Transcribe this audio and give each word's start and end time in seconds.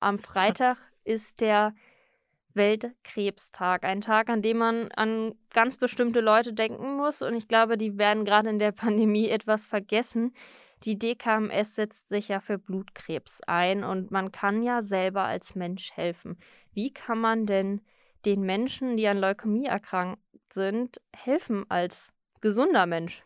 Am 0.00 0.18
Freitag 0.18 0.78
ist 1.04 1.42
der 1.42 1.74
Weltkrebstag. 2.54 3.84
Ein 3.84 4.00
Tag, 4.00 4.30
an 4.30 4.40
dem 4.40 4.56
man 4.56 4.90
an 4.92 5.34
ganz 5.52 5.76
bestimmte 5.76 6.20
Leute 6.20 6.54
denken 6.54 6.96
muss. 6.96 7.20
Und 7.20 7.34
ich 7.34 7.48
glaube, 7.48 7.76
die 7.76 7.98
werden 7.98 8.24
gerade 8.24 8.48
in 8.48 8.58
der 8.58 8.72
Pandemie 8.84 9.28
etwas 9.28 9.66
vergessen. 9.66 10.34
Die 10.84 10.98
DKMS 10.98 11.74
setzt 11.74 12.08
sich 12.08 12.28
ja 12.28 12.40
für 12.40 12.58
Blutkrebs 12.58 13.42
ein 13.46 13.84
und 13.84 14.10
man 14.10 14.32
kann 14.32 14.62
ja 14.62 14.82
selber 14.82 15.24
als 15.24 15.54
Mensch 15.54 15.92
helfen. 15.92 16.38
Wie 16.72 16.90
kann 16.90 17.18
man 17.18 17.44
denn 17.44 17.82
den 18.24 18.40
Menschen, 18.40 18.96
die 18.96 19.06
an 19.06 19.18
Leukämie 19.18 19.66
erkrankt 19.66 20.22
sind, 20.50 20.98
helfen 21.14 21.66
als 21.68 22.14
gesunder 22.40 22.86
Mensch? 22.86 23.22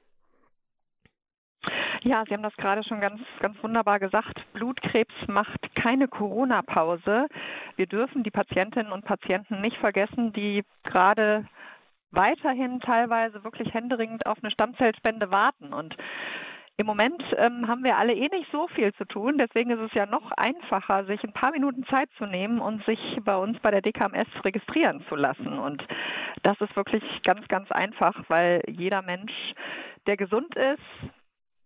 Ja, 2.05 2.23
Sie 2.29 2.35
haben 2.35 2.43
das 2.43 2.57
gerade 2.57 2.85
schon 2.85 3.01
ganz, 3.01 3.23
ganz 3.41 3.57
wunderbar 3.63 3.99
gesagt. 3.99 4.39
Blutkrebs 4.53 5.15
macht 5.27 5.75
keine 5.75 6.07
Corona-Pause. 6.07 7.29
Wir 7.77 7.87
dürfen 7.87 8.23
die 8.23 8.31
Patientinnen 8.31 8.93
und 8.93 9.07
Patienten 9.07 9.63
nicht 9.63 9.79
vergessen, 9.79 10.35
die 10.35 10.65
gerade 10.83 11.47
weiterhin 12.11 12.81
teilweise 12.81 13.43
wirklich 13.43 13.73
händeringend 13.73 14.27
auf 14.27 14.37
eine 14.43 14.51
Stammzellspende 14.51 15.31
warten. 15.31 15.73
Und 15.73 15.97
im 16.77 16.85
Moment 16.85 17.23
ähm, 17.39 17.69
haben 17.69 17.83
wir 17.83 17.97
alle 17.97 18.13
eh 18.13 18.29
nicht 18.29 18.53
so 18.53 18.69
viel 18.69 18.93
zu 18.97 19.07
tun. 19.07 19.39
Deswegen 19.39 19.71
ist 19.71 19.81
es 19.81 19.95
ja 19.95 20.05
noch 20.05 20.31
einfacher, 20.33 21.07
sich 21.07 21.25
ein 21.25 21.33
paar 21.33 21.53
Minuten 21.53 21.87
Zeit 21.87 22.11
zu 22.19 22.27
nehmen 22.27 22.59
und 22.59 22.85
sich 22.85 23.01
bei 23.25 23.37
uns 23.37 23.59
bei 23.61 23.71
der 23.71 23.81
DKMS 23.81 24.29
registrieren 24.45 25.03
zu 25.09 25.17
lassen. 25.17 25.59
Und 25.59 25.83
das 26.43 26.61
ist 26.61 26.77
wirklich 26.77 27.03
ganz, 27.23 27.49
ganz 27.49 27.71
einfach, 27.71 28.25
weil 28.29 28.61
jeder 28.69 29.01
Mensch, 29.01 29.33
der 30.07 30.19
gesund 30.19 30.55
ist, 30.55 30.83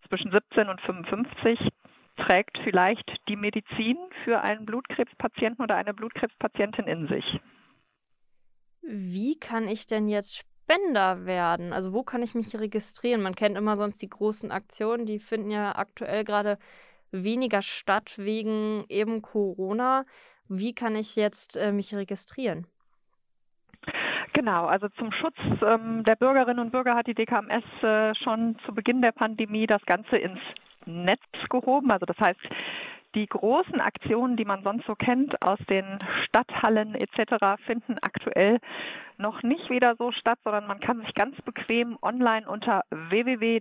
zwischen 0.08 0.30
17 0.30 0.68
und 0.68 0.80
55 0.80 1.58
trägt 2.16 2.58
vielleicht 2.64 3.08
die 3.28 3.36
Medizin 3.36 3.96
für 4.24 4.40
einen 4.40 4.66
Blutkrebspatienten 4.66 5.62
oder 5.62 5.76
eine 5.76 5.94
Blutkrebspatientin 5.94 6.86
in 6.86 7.08
sich. 7.08 7.40
Wie 8.82 9.38
kann 9.38 9.68
ich 9.68 9.86
denn 9.86 10.08
jetzt 10.08 10.36
Spender 10.36 11.26
werden? 11.26 11.72
Also 11.72 11.92
wo 11.92 12.02
kann 12.02 12.22
ich 12.22 12.34
mich 12.34 12.54
registrieren? 12.58 13.22
Man 13.22 13.34
kennt 13.34 13.56
immer 13.56 13.76
sonst 13.76 14.02
die 14.02 14.08
großen 14.08 14.50
Aktionen, 14.50 15.06
die 15.06 15.18
finden 15.18 15.50
ja 15.50 15.76
aktuell 15.76 16.24
gerade 16.24 16.58
weniger 17.10 17.62
statt 17.62 18.14
wegen 18.18 18.84
eben 18.88 19.22
Corona. 19.22 20.04
Wie 20.48 20.74
kann 20.74 20.96
ich 20.96 21.16
jetzt 21.16 21.56
äh, 21.56 21.72
mich 21.72 21.94
registrieren? 21.94 22.66
Genau, 24.38 24.66
also 24.66 24.88
zum 24.90 25.10
Schutz 25.10 25.34
ähm, 25.66 26.04
der 26.04 26.14
Bürgerinnen 26.14 26.60
und 26.60 26.70
Bürger 26.70 26.94
hat 26.94 27.08
die 27.08 27.14
DKMS 27.14 27.64
äh, 27.82 28.14
schon 28.14 28.56
zu 28.64 28.72
Beginn 28.72 29.02
der 29.02 29.10
Pandemie 29.10 29.66
das 29.66 29.84
Ganze 29.84 30.16
ins 30.16 30.38
Netz 30.86 31.24
gehoben. 31.50 31.90
Also 31.90 32.06
das 32.06 32.16
heißt, 32.20 32.38
die 33.16 33.26
großen 33.26 33.80
Aktionen, 33.80 34.36
die 34.36 34.44
man 34.44 34.62
sonst 34.62 34.86
so 34.86 34.94
kennt 34.94 35.42
aus 35.42 35.58
den 35.68 35.98
Stadthallen 36.22 36.94
etc., 36.94 37.60
finden 37.66 37.98
aktuell 38.00 38.60
noch 39.16 39.42
nicht 39.42 39.70
wieder 39.70 39.96
so 39.96 40.12
statt, 40.12 40.38
sondern 40.44 40.68
man 40.68 40.78
kann 40.78 41.00
sich 41.00 41.12
ganz 41.14 41.34
bequem 41.42 41.98
online 42.00 42.48
unter 42.48 42.82
www.dkms.de 42.90 43.58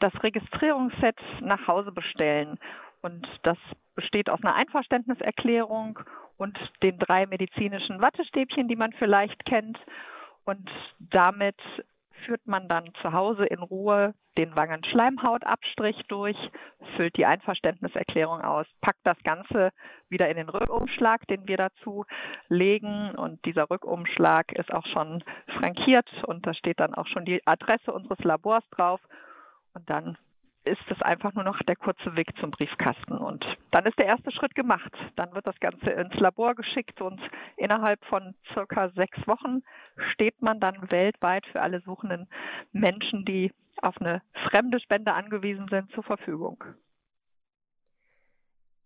das 0.00 0.12
Registrierungsset 0.22 1.16
nach 1.40 1.66
Hause 1.66 1.92
bestellen. 1.92 2.58
Und 3.00 3.26
das 3.42 3.56
besteht 3.94 4.28
aus 4.28 4.42
einer 4.42 4.54
Einverständniserklärung 4.54 6.00
und 6.36 6.58
den 6.82 6.98
drei 6.98 7.26
medizinischen 7.26 8.00
Wattestäbchen, 8.00 8.68
die 8.68 8.76
man 8.76 8.92
vielleicht 8.92 9.44
kennt. 9.44 9.78
Und 10.44 10.70
damit 10.98 11.56
führt 12.24 12.46
man 12.46 12.68
dann 12.68 12.92
zu 13.02 13.12
Hause 13.12 13.46
in 13.46 13.58
Ruhe 13.58 14.14
den 14.36 14.54
Wangenschleimhautabstrich 14.54 16.02
durch, 16.08 16.36
füllt 16.96 17.16
die 17.16 17.26
Einverständniserklärung 17.26 18.42
aus, 18.42 18.66
packt 18.80 19.00
das 19.04 19.16
Ganze 19.22 19.70
wieder 20.08 20.28
in 20.28 20.36
den 20.36 20.48
Rückumschlag, 20.48 21.26
den 21.26 21.48
wir 21.48 21.56
dazu 21.56 22.04
legen. 22.48 23.14
Und 23.14 23.44
dieser 23.44 23.70
Rückumschlag 23.70 24.52
ist 24.52 24.72
auch 24.72 24.86
schon 24.86 25.24
frankiert 25.58 26.08
und 26.24 26.46
da 26.46 26.54
steht 26.54 26.80
dann 26.80 26.94
auch 26.94 27.06
schon 27.06 27.24
die 27.24 27.46
Adresse 27.46 27.92
unseres 27.92 28.18
Labors 28.24 28.64
drauf. 28.70 29.00
Und 29.74 29.88
dann 29.88 30.18
ist 30.66 30.82
es 30.90 31.00
einfach 31.02 31.32
nur 31.34 31.44
noch 31.44 31.58
der 31.62 31.76
kurze 31.76 32.16
Weg 32.16 32.36
zum 32.40 32.50
Briefkasten. 32.50 33.18
Und 33.18 33.44
dann 33.70 33.86
ist 33.86 33.98
der 33.98 34.06
erste 34.06 34.32
Schritt 34.32 34.54
gemacht. 34.54 34.92
Dann 35.14 35.34
wird 35.34 35.46
das 35.46 35.58
Ganze 35.60 35.90
ins 35.90 36.14
Labor 36.14 36.54
geschickt 36.54 37.00
und 37.00 37.20
innerhalb 37.56 38.04
von 38.06 38.34
circa 38.52 38.90
sechs 38.90 39.18
Wochen 39.26 39.62
steht 40.12 40.42
man 40.42 40.60
dann 40.60 40.90
weltweit 40.90 41.46
für 41.46 41.62
alle 41.62 41.80
suchenden 41.80 42.28
Menschen, 42.72 43.24
die 43.24 43.52
auf 43.80 43.96
eine 44.00 44.22
fremde 44.50 44.80
Spende 44.80 45.14
angewiesen 45.14 45.68
sind, 45.68 45.90
zur 45.92 46.02
Verfügung. 46.02 46.64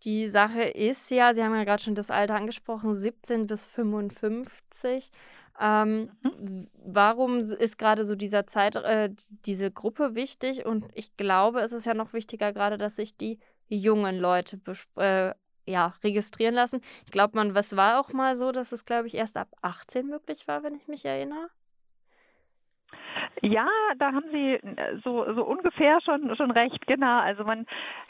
Die 0.03 0.27
Sache 0.27 0.63
ist 0.63 1.11
ja, 1.11 1.33
Sie 1.33 1.43
haben 1.43 1.55
ja 1.55 1.63
gerade 1.63 1.83
schon 1.83 1.95
das 1.95 2.09
Alter 2.09 2.35
angesprochen, 2.35 2.95
17 2.95 3.45
bis 3.45 3.67
55. 3.67 5.11
Ähm, 5.59 6.11
mhm. 6.21 6.67
Warum 6.85 7.39
ist 7.39 7.77
gerade 7.77 8.05
so 8.05 8.15
dieser 8.15 8.47
Zeit, 8.47 8.75
äh, 8.75 9.09
diese 9.45 9.71
Gruppe 9.71 10.15
wichtig? 10.15 10.65
Und 10.65 10.85
ich 10.93 11.15
glaube, 11.17 11.61
es 11.61 11.71
ist 11.71 11.85
ja 11.85 11.93
noch 11.93 12.13
wichtiger 12.13 12.53
gerade, 12.53 12.77
dass 12.77 12.95
sich 12.95 13.17
die 13.17 13.39
jungen 13.67 14.17
Leute 14.19 14.59
äh, 14.97 15.33
ja, 15.65 15.93
registrieren 16.03 16.55
lassen. 16.55 16.81
Ich 17.05 17.11
glaube, 17.11 17.35
man, 17.35 17.55
was 17.55 17.75
war 17.75 17.99
auch 17.99 18.11
mal 18.13 18.37
so, 18.37 18.51
dass 18.51 18.71
es, 18.71 18.85
glaube 18.85 19.07
ich, 19.07 19.15
erst 19.15 19.37
ab 19.37 19.49
18 19.61 20.07
möglich 20.07 20.47
war, 20.47 20.63
wenn 20.63 20.75
ich 20.75 20.87
mich 20.87 21.05
erinnere. 21.05 21.49
Ja, 23.41 23.67
da 23.97 24.11
haben 24.11 24.25
Sie 24.31 24.53
äh, 24.53 24.97
so, 25.03 25.25
so 25.33 25.43
ungefähr 25.43 25.99
schon, 26.01 26.35
schon 26.35 26.51
recht, 26.51 26.85
genau. 26.85 27.19
Also 27.19 27.43
man 27.43 27.65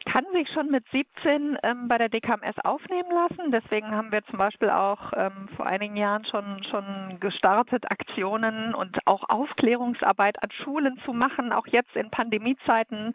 kann 0.05 0.25
sich 0.33 0.49
schon 0.49 0.69
mit 0.71 0.83
17 0.91 1.57
ähm, 1.63 1.87
bei 1.87 1.97
der 1.97 2.09
DKMS 2.09 2.57
aufnehmen 2.63 3.09
lassen. 3.11 3.51
Deswegen 3.51 3.91
haben 3.91 4.11
wir 4.11 4.23
zum 4.25 4.39
Beispiel 4.39 4.69
auch 4.69 5.13
ähm, 5.15 5.47
vor 5.55 5.65
einigen 5.65 5.95
Jahren 5.95 6.25
schon, 6.25 6.63
schon 6.69 7.19
gestartet, 7.19 7.89
Aktionen 7.89 8.73
und 8.73 8.97
auch 9.05 9.29
Aufklärungsarbeit 9.29 10.41
an 10.43 10.49
Schulen 10.51 10.99
zu 11.05 11.13
machen. 11.13 11.53
Auch 11.53 11.67
jetzt 11.67 11.95
in 11.95 12.09
Pandemiezeiten 12.09 13.13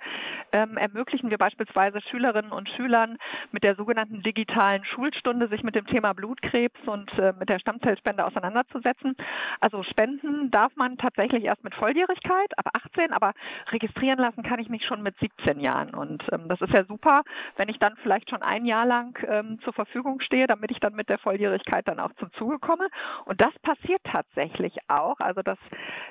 ähm, 0.52 0.76
ermöglichen 0.76 1.30
wir 1.30 1.38
beispielsweise 1.38 2.00
Schülerinnen 2.00 2.52
und 2.52 2.68
Schülern 2.70 3.18
mit 3.52 3.64
der 3.64 3.74
sogenannten 3.74 4.22
digitalen 4.22 4.84
Schulstunde 4.84 5.48
sich 5.48 5.62
mit 5.62 5.74
dem 5.74 5.86
Thema 5.86 6.12
Blutkrebs 6.12 6.80
und 6.86 7.12
äh, 7.18 7.34
mit 7.38 7.48
der 7.48 7.58
Stammzellspende 7.58 8.24
auseinanderzusetzen. 8.24 9.16
Also 9.60 9.82
spenden 9.82 10.50
darf 10.50 10.74
man 10.76 10.96
tatsächlich 10.98 11.44
erst 11.44 11.64
mit 11.64 11.74
Volljährigkeit, 11.96 12.58
ab 12.58 12.66
18, 12.74 13.12
aber 13.12 13.32
registrieren 13.70 14.18
lassen 14.18 14.42
kann 14.42 14.58
ich 14.58 14.68
mich 14.68 14.84
schon 14.84 15.02
mit 15.02 15.16
17 15.18 15.60
Jahren. 15.60 15.94
Und 15.94 16.22
ähm, 16.30 16.48
das 16.48 16.60
ist 16.60 16.72
ja 16.72 16.84
super, 16.84 17.22
wenn 17.56 17.68
ich 17.70 17.78
dann 17.78 17.96
vielleicht 18.02 18.28
schon 18.28 18.42
ein 18.42 18.66
Jahr 18.66 18.84
lang 18.84 19.18
ähm, 19.26 19.58
zur 19.64 19.72
Verfügung 19.72 20.20
stehe, 20.20 20.46
damit 20.46 20.70
ich 20.70 20.80
dann 20.80 20.94
mit 20.94 21.08
der 21.08 21.18
Volljährigkeit 21.18 21.88
dann 21.88 22.00
auch 22.00 22.12
zum 22.18 22.30
Zuge 22.34 22.58
komme. 22.58 22.88
Und 23.24 23.40
das 23.40 23.58
passiert 23.60 24.02
tatsächlich 24.04 24.76
auch. 24.88 25.18
Also 25.20 25.40
dass 25.42 25.58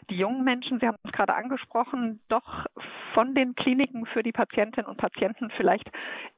die 0.09 0.17
jungen 0.17 0.43
Menschen, 0.43 0.79
Sie 0.79 0.87
haben 0.87 0.97
es 1.03 1.11
gerade 1.11 1.35
angesprochen, 1.35 2.19
doch 2.29 2.65
von 3.13 3.35
den 3.35 3.53
Kliniken 3.53 4.07
für 4.07 4.23
die 4.23 4.31
Patientinnen 4.31 4.89
und 4.89 4.97
Patienten 4.97 5.51
vielleicht 5.51 5.89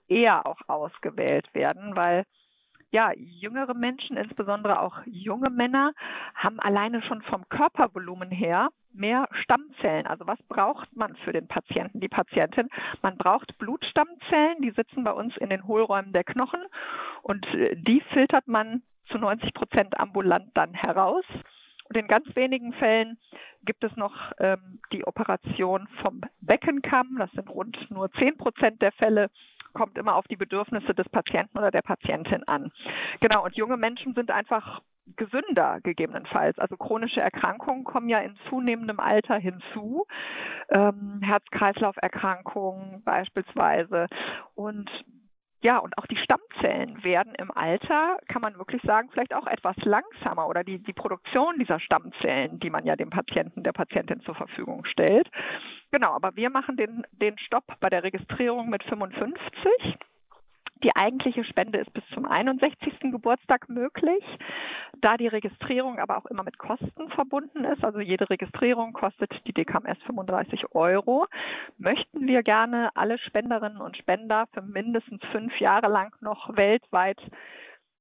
eher 0.10 0.46
auch 0.46 0.60
ausgewählt 0.68 1.48
werden, 1.54 1.96
weil 1.96 2.26
ja, 2.92 3.12
jüngere 3.16 3.74
Menschen, 3.74 4.16
insbesondere 4.16 4.80
auch 4.80 5.00
junge 5.06 5.50
Männer, 5.50 5.92
haben 6.36 6.60
alleine 6.60 7.02
schon 7.02 7.22
vom 7.24 7.48
Körpervolumen 7.50 8.32
her 8.32 8.70
mehr 8.98 9.28
Stammzellen. 9.32 10.08
Also 10.08 10.28
was 10.28 10.42
braucht 10.44 10.96
man 10.96 11.16
für 11.18 11.34
den 11.34 11.48
Patienten, 11.48 12.00
die 12.00 12.10
Patientin? 12.10 12.70
Man 13.02 13.18
braucht 13.18 13.58
Blutstammzellen, 13.58 14.62
die 14.62 14.72
sitzen 14.72 15.04
bei 15.04 15.12
uns 15.12 15.36
in 15.38 15.50
den 15.50 15.66
Hohlräumen 15.68 16.14
der 16.14 16.24
Knochen 16.24 16.62
und 17.22 17.46
äh, 17.54 17.76
die 17.76 18.02
filtert 18.14 18.48
man 18.48 18.82
zu 19.10 19.18
90 19.18 19.54
Prozent 19.54 20.00
ambulant 20.00 20.52
dann 20.54 20.74
heraus. 20.74 21.26
Und 21.90 21.96
in 21.96 22.08
ganz 22.08 22.36
wenigen 22.36 22.74
Fällen 22.74 23.18
gibt 23.64 23.84
es 23.84 23.96
noch 23.96 24.34
ähm, 24.40 24.82
die 24.92 25.08
Operation 25.08 25.88
vom 26.02 26.22
Beckenkamm. 26.42 27.16
Das 27.18 27.32
sind 27.32 27.50
rund 27.50 27.90
nur 27.90 28.12
10 28.12 28.38
Prozent 28.38 28.82
der 28.82 28.92
Fälle 28.92 29.30
kommt 29.74 29.98
immer 29.98 30.16
auf 30.16 30.28
die 30.28 30.36
Bedürfnisse 30.36 30.96
des 30.96 31.08
Patienten 31.10 31.58
oder 31.58 31.70
der 31.70 31.84
Patientin 31.84 32.44
an. 32.48 32.72
Genau, 33.20 33.44
und 33.44 33.56
junge 33.56 33.78
Menschen 33.78 34.16
sind 34.16 34.32
einfach 34.32 34.82
gesünder 35.16 35.80
gegebenenfalls. 35.82 36.58
Also 36.60 36.78
chronische 36.78 37.22
Erkrankungen 37.22 37.84
kommen 37.84 38.10
ja 38.10 38.20
in 38.20 38.36
zunehmendem 38.50 39.00
Alter 39.00 39.38
hinzu, 39.38 40.06
ähm, 40.70 41.22
Herz-Kreislauf-Erkrankungen 41.24 43.04
beispielsweise. 43.04 44.08
Und 44.56 44.90
ja, 45.62 45.80
und 45.80 45.98
auch 45.98 46.06
die 46.06 46.18
Stammzellen 46.18 47.04
werden 47.04 47.34
im 47.36 47.50
Alter, 47.50 48.18
kann 48.28 48.44
man 48.44 48.58
wirklich 48.58 48.82
sagen, 48.84 49.10
vielleicht 49.12 49.34
auch 49.34 49.48
etwas 49.48 49.76
langsamer 49.78 50.48
oder 50.48 50.64
die, 50.64 50.78
die 50.78 50.94
Produktion 50.94 51.58
dieser 51.58 51.80
Stammzellen, 51.80 52.60
die 52.60 52.70
man 52.70 52.86
ja 52.86 52.96
dem 52.96 53.10
Patienten, 53.10 53.64
der 53.64 53.74
Patientin 53.74 54.22
zur 54.22 54.36
Verfügung 54.36 54.86
stellt. 54.86 55.28
Genau, 55.92 56.12
aber 56.12 56.36
wir 56.36 56.52
machen 56.52 56.78
den, 56.78 57.06
den 57.12 57.38
Stopp 57.40 57.66
bei 57.80 57.90
der 57.90 58.04
Registrierung 58.04 58.70
mit 58.70 58.84
55. 58.84 59.98
Die 60.84 60.96
eigentliche 60.96 61.44
Spende 61.44 61.80
ist 61.80 61.92
bis 61.94 62.04
zum 62.14 62.26
61. 62.26 63.12
Geburtstag 63.12 63.68
möglich, 63.70 64.24
da 65.02 65.18
die 65.18 65.28
Registrierung 65.28 66.00
aber 66.00 66.18
auch 66.18 66.26
immer 66.28 66.44
mit 66.44 66.58
Kosten 66.58 67.10
verbunden 67.10 67.64
ist. 67.66 67.84
Also 67.84 68.00
jede 68.00 68.30
Registrierung 68.30 68.94
kostet 68.94 69.32
die 69.48 69.54
DKMS 69.54 69.98
35 70.06 70.76
Euro. 70.76 71.26
Möchten 71.78 72.28
wir 72.28 72.44
gerne 72.44 72.90
alle 72.96 73.18
Spenderinnen 73.18 73.82
und 73.82 73.98
Spender 73.98 74.48
für 74.54 74.62
mindestens 74.62 75.22
fünf 75.32 75.60
Jahre 75.60 75.88
lang 75.88 76.16
noch 76.22 76.56
weltweit 76.56 77.20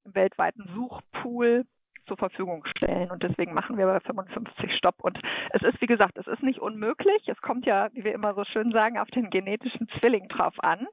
im 0.05 0.15
weltweiten 0.15 0.69
Suchpool 0.73 1.65
zur 2.07 2.17
Verfügung 2.17 2.65
stellen. 2.65 3.11
Und 3.11 3.23
deswegen 3.23 3.53
machen 3.53 3.77
wir 3.77 3.85
bei 3.85 3.99
55 3.99 4.73
Stopp. 4.75 5.03
Und 5.03 5.19
es 5.51 5.61
ist, 5.61 5.81
wie 5.81 5.87
gesagt, 5.87 6.17
es 6.17 6.27
ist 6.27 6.41
nicht 6.41 6.59
unmöglich. 6.59 7.27
Es 7.27 7.41
kommt 7.41 7.65
ja, 7.65 7.89
wie 7.93 8.03
wir 8.03 8.13
immer 8.13 8.33
so 8.33 8.45
schön 8.45 8.71
sagen, 8.71 8.97
auf 8.97 9.09
den 9.09 9.29
genetischen 9.29 9.87
Zwilling 9.99 10.27
drauf 10.29 10.55
an. 10.59 10.87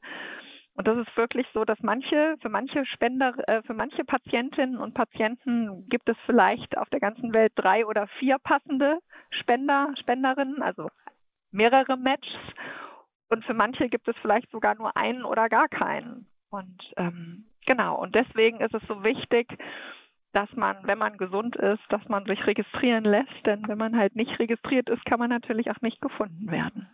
Und 0.77 0.89
das 0.89 0.99
ist 0.99 1.17
wirklich 1.17 1.47
so, 1.55 1.65
dass 1.65 1.79
manche, 1.83 2.37
für 2.43 2.49
manche 2.49 2.85
Spender, 2.87 3.33
äh, 3.49 3.63
für 3.63 3.75
manche 3.75 4.05
Patientinnen 4.05 4.77
und 4.79 4.95
Patienten 4.95 5.89
gibt 5.89 6.09
es 6.09 6.17
vielleicht 6.27 6.77
auf 6.77 6.89
der 6.91 7.01
ganzen 7.01 7.33
Welt 7.33 7.53
drei 7.55 7.87
oder 7.87 8.09
vier 8.19 8.39
passende 8.39 8.99
Spender, 9.31 9.93
Spenderinnen, 9.99 10.63
also 10.63 10.91
mehrere 11.53 11.97
Matches. 11.97 12.41
Und 13.29 13.45
für 13.45 13.55
manche 13.55 13.89
gibt 13.89 14.09
es 14.09 14.17
vielleicht 14.21 14.51
sogar 14.51 14.75
nur 14.75 14.97
einen 14.97 15.25
oder 15.25 15.49
gar 15.49 15.69
keinen. 15.69 16.27
Und 16.51 16.93
ähm, 16.97 17.47
genau, 17.67 18.01
und 18.01 18.15
deswegen 18.15 18.61
ist 18.61 18.75
es 18.75 18.83
so 18.89 19.03
wichtig, 19.05 19.57
dass 20.33 20.53
man, 20.57 20.77
wenn 20.83 20.99
man 20.99 21.17
gesund 21.17 21.55
ist, 21.55 21.83
dass 21.89 22.07
man 22.09 22.27
sich 22.27 22.45
registrieren 22.47 23.05
lässt. 23.05 23.47
Denn 23.47 23.67
wenn 23.69 23.79
man 23.79 23.97
halt 23.97 24.17
nicht 24.17 24.39
registriert 24.41 24.91
ist, 24.91 25.05
kann 25.05 25.21
man 25.21 25.31
natürlich 25.31 25.71
auch 25.71 25.81
nicht 25.81 26.01
gefunden 26.01 26.51
werden. 26.51 26.89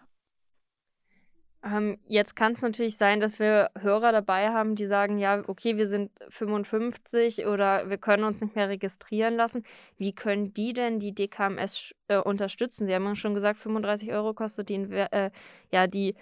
Ähm, 1.62 1.98
jetzt 2.06 2.36
kann 2.36 2.52
es 2.52 2.62
natürlich 2.62 2.96
sein, 2.96 3.20
dass 3.20 3.38
wir 3.38 3.70
Hörer 3.78 4.12
dabei 4.12 4.48
haben, 4.48 4.76
die 4.76 4.86
sagen, 4.86 5.18
ja, 5.18 5.42
okay, 5.46 5.76
wir 5.76 5.86
sind 5.86 6.10
55 6.30 7.46
oder 7.46 7.90
wir 7.90 7.98
können 7.98 8.24
uns 8.24 8.40
nicht 8.40 8.56
mehr 8.56 8.70
registrieren 8.70 9.36
lassen. 9.36 9.64
Wie 9.98 10.14
können 10.14 10.54
die 10.54 10.72
denn 10.72 11.00
die 11.00 11.14
DKMS 11.14 11.94
äh, 12.08 12.16
unterstützen? 12.16 12.86
Sie 12.86 12.94
haben 12.94 13.04
ja 13.04 13.14
schon 13.14 13.34
gesagt, 13.34 13.58
35 13.58 14.10
Euro 14.12 14.32
kostet 14.32 14.70
die, 14.70 14.76
äh, 14.76 15.30
ja, 15.70 15.86
die 15.86 16.14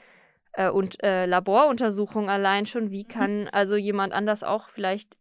äh, 0.55 0.71
und 0.71 1.03
äh, 1.05 1.27
Laboruntersuchung 1.27 2.29
allein 2.29 2.67
schon. 2.67 2.91
Wie 2.91 3.05
mhm. 3.05 3.09
kann 3.09 3.49
also 3.49 3.77
jemand 3.77 4.13
anders 4.13 4.43
auch 4.43 4.69
vielleicht 4.71 5.17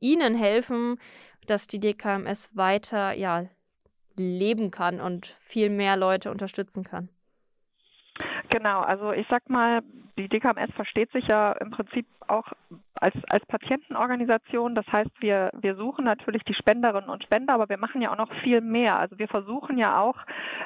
Ihnen 0.00 0.34
helfen, 0.34 0.98
dass 1.46 1.68
die 1.68 1.78
DKMS 1.78 2.50
weiter 2.54 3.12
ja, 3.12 3.46
leben 4.16 4.72
kann 4.72 5.00
und 5.00 5.36
viel 5.38 5.70
mehr 5.70 5.96
Leute 5.96 6.32
unterstützen 6.32 6.82
kann? 6.82 7.08
Genau, 8.50 8.80
also 8.80 9.12
ich 9.12 9.26
sag 9.30 9.48
mal, 9.48 9.80
die 10.18 10.28
DKMS 10.28 10.72
versteht 10.74 11.10
sich 11.12 11.26
ja 11.28 11.52
im 11.52 11.70
Prinzip 11.70 12.06
auch 12.26 12.52
als, 12.94 13.14
als 13.28 13.44
Patientenorganisation. 13.46 14.74
Das 14.74 14.86
heißt, 14.90 15.10
wir, 15.20 15.50
wir 15.54 15.74
suchen 15.76 16.04
natürlich 16.04 16.42
die 16.44 16.54
Spenderinnen 16.54 17.10
und 17.10 17.24
Spender, 17.24 17.54
aber 17.54 17.68
wir 17.68 17.78
machen 17.78 18.02
ja 18.02 18.12
auch 18.12 18.16
noch 18.16 18.32
viel 18.42 18.60
mehr. 18.60 18.98
Also 18.98 19.18
wir 19.18 19.28
versuchen 19.28 19.78
ja 19.78 20.00
auch, 20.00 20.16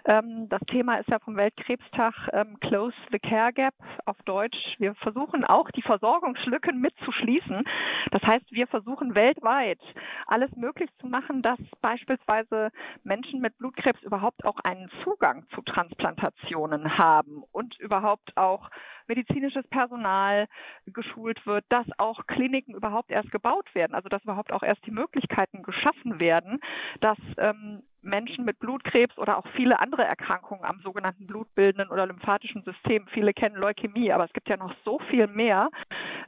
ähm, 0.05 0.49
das 0.49 0.61
Thema 0.67 0.97
ist 0.97 1.09
ja 1.09 1.19
vom 1.19 1.37
Weltkrebstag 1.37 2.15
ähm, 2.33 2.59
Close 2.61 2.97
the 3.13 3.19
Care 3.19 3.53
Gap 3.53 3.75
auf 4.05 4.17
Deutsch. 4.25 4.59
Wir 4.79 4.95
versuchen 4.97 5.45
auch 5.45 5.71
die 5.71 5.83
Versorgungslücken 5.83 6.81
mitzuschließen. 6.81 7.65
Das 8.11 8.23
heißt, 8.23 8.51
wir 8.51 8.67
versuchen 8.67 9.15
weltweit 9.15 9.81
alles 10.27 10.51
möglich 10.57 10.91
zu 11.01 11.07
machen, 11.07 11.43
dass 11.43 11.59
beispielsweise 11.81 12.71
Menschen 13.03 13.41
mit 13.41 13.57
Blutkrebs 13.59 14.03
überhaupt 14.03 14.45
auch 14.45 14.59
einen 14.65 14.91
Zugang 15.05 15.47
zu 15.55 15.63
Transplantationen 15.63 16.99
haben 16.99 17.43
und 17.53 17.79
überhaupt 17.79 18.37
auch 18.37 18.71
medizinisches 19.09 19.67
Personal 19.69 20.47
geschult 20.87 21.47
wird, 21.47 21.65
dass 21.69 21.87
auch 21.99 22.27
Kliniken 22.27 22.75
überhaupt 22.75 23.11
erst 23.11 23.31
gebaut 23.31 23.75
werden, 23.75 23.95
also 23.95 24.09
dass 24.09 24.23
überhaupt 24.23 24.53
auch 24.53 24.63
erst 24.63 24.85
die 24.87 24.91
Möglichkeiten 24.91 25.63
geschaffen 25.63 26.21
werden, 26.21 26.61
dass 27.01 27.19
ähm, 27.39 27.83
Menschen 28.05 28.45
mit 28.45 28.59
Blutkrebs 28.59 29.17
oder 29.19 29.39
auch 29.39 29.47
viele 29.57 29.81
andere 29.81 30.05
Erkrankungen 30.05 30.65
am 30.65 30.81
sogenannten 30.81 31.27
blutbildenden 31.27 31.91
oder 31.91 32.07
lymphatischen 32.07 32.63
System, 32.63 33.07
viele 33.09 33.33
kennen 33.33 33.57
Leukämie, 33.57 34.13
aber 34.13 34.25
es 34.25 34.33
gibt 34.33 34.49
ja 34.49 34.57
noch 34.57 34.75
so 34.85 34.99
viel 35.11 35.27
mehr, 35.27 35.71